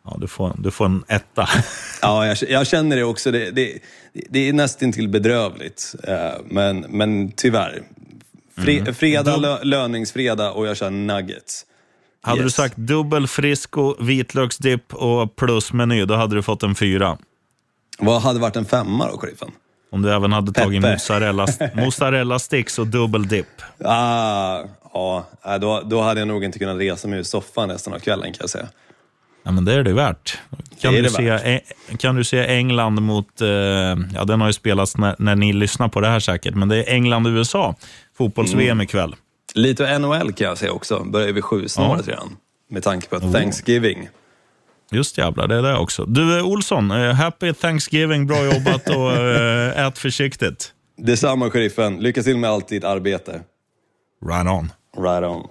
Ja, 0.04 0.16
du, 0.20 0.28
får, 0.28 0.56
du 0.58 0.70
får 0.70 0.84
en 0.84 1.04
etta. 1.08 1.48
Ja, 2.02 2.26
jag, 2.26 2.36
jag 2.48 2.66
känner 2.66 2.96
det 2.96 3.04
också. 3.04 3.30
Det, 3.30 3.50
det, 3.50 3.78
det 4.12 4.48
är 4.48 4.52
nästan 4.52 4.92
till 4.92 5.08
bedrövligt, 5.08 5.94
eh, 6.04 6.30
men, 6.44 6.80
men 6.80 7.32
tyvärr. 7.32 7.82
Fre, 8.56 8.94
fredag, 8.94 9.36
lö, 9.36 9.58
löningsfredag 9.62 10.56
och 10.56 10.66
jag 10.66 10.76
kör 10.76 10.90
nuggets. 10.90 11.66
Hade 12.22 12.38
du 12.40 12.44
Yes. 12.44 12.54
sagt 12.54 12.76
dubbel 12.76 13.26
frisco, 13.26 13.94
vitlöksdipp 14.04 14.94
och 14.94 15.36
plusmeny, 15.36 16.04
då 16.04 16.14
hade 16.14 16.34
du 16.36 16.42
fått 16.42 16.62
en 16.62 16.74
fyra. 16.74 17.18
Vad 17.98 18.22
hade 18.22 18.38
varit 18.38 18.56
en 18.56 18.64
femma 18.64 19.08
då, 19.12 19.18
sheriffen? 19.18 19.48
Om 19.92 20.02
du 20.02 20.12
även 20.14 20.32
hade 20.32 20.52
tagit 20.52 20.82
Peppe. 20.82 20.92
mozzarella, 20.92 21.46
mozzarella 21.74 22.38
sticks 22.38 22.78
och 22.78 22.86
dubbel 22.86 23.28
dipp. 23.28 23.62
Ah, 23.84 24.62
ja, 24.94 25.26
nej, 25.46 25.60
då, 25.60 25.82
då 25.86 26.00
hade 26.02 26.20
jag 26.20 26.28
nog 26.28 26.44
inte 26.44 26.58
kunnat 26.58 26.76
resa 26.78 27.08
mig 27.08 27.18
ur 27.18 27.22
soffan 27.22 27.70
resten 27.70 27.92
av 27.92 27.98
kvällen 27.98 28.26
kan 28.32 28.36
jag 28.40 28.50
säga. 28.50 28.66
Ja, 29.42 29.50
men 29.50 29.64
det 29.64 29.74
är 29.74 29.82
det 29.82 29.92
värt. 29.92 30.38
Kan, 30.80 30.92
Det 30.92 30.98
är 30.98 31.02
du, 31.02 31.08
det 31.08 31.14
se, 31.14 31.30
värt. 31.30 31.62
kan 32.00 32.14
du 32.16 32.24
se 32.24 32.46
England 32.46 33.02
mot, 33.02 33.40
eh, 33.40 33.48
ja 33.48 34.24
den 34.26 34.40
har 34.40 34.46
ju 34.46 34.52
spelats 34.52 34.96
när, 34.96 35.16
när 35.18 35.36
ni 35.36 35.52
lyssnar 35.52 35.88
på 35.88 36.00
det 36.00 36.08
här 36.08 36.20
säkert, 36.20 36.54
men 36.54 36.68
det 36.68 36.76
är 36.76 36.94
England-USA, 36.94 37.74
fotbolls-VM 38.18 38.70
Mm. 38.70 38.80
ikväll. 38.84 39.16
Lite 39.54 39.98
NHL 39.98 40.32
kan 40.32 40.46
jag 40.46 40.58
säga 40.58 40.72
också. 40.72 41.04
Börjar 41.04 41.32
vid 41.32 41.44
sju 41.44 41.68
snåret 41.68 42.08
redan. 42.08 42.36
Med 42.68 42.82
tanke 42.82 43.08
på 43.08 43.16
att 43.16 43.32
Thanksgiving. 43.32 44.08
Just 44.90 45.18
jävlar, 45.18 45.48
det 45.48 45.54
är 45.54 45.62
det 45.62 45.76
också. 45.76 46.04
Du 46.04 46.38
eh, 46.38 46.46
Olsson, 46.46 46.90
eh, 46.90 47.12
happy 47.12 47.52
Thanksgiving, 47.52 48.26
bra 48.26 48.44
jobbat 48.44 48.88
och 48.88 49.12
eh, 49.16 49.86
ät 49.86 49.98
försiktigt. 49.98 50.72
Detsamma 50.96 51.50
sheriffen. 51.50 51.96
Lycka 51.96 52.22
till 52.22 52.36
med 52.36 52.50
allt 52.50 52.68
ditt 52.68 52.84
arbete. 52.84 53.40
Right 54.26 54.46
on. 54.46 54.72
Right 55.04 55.24
on. 55.24 55.48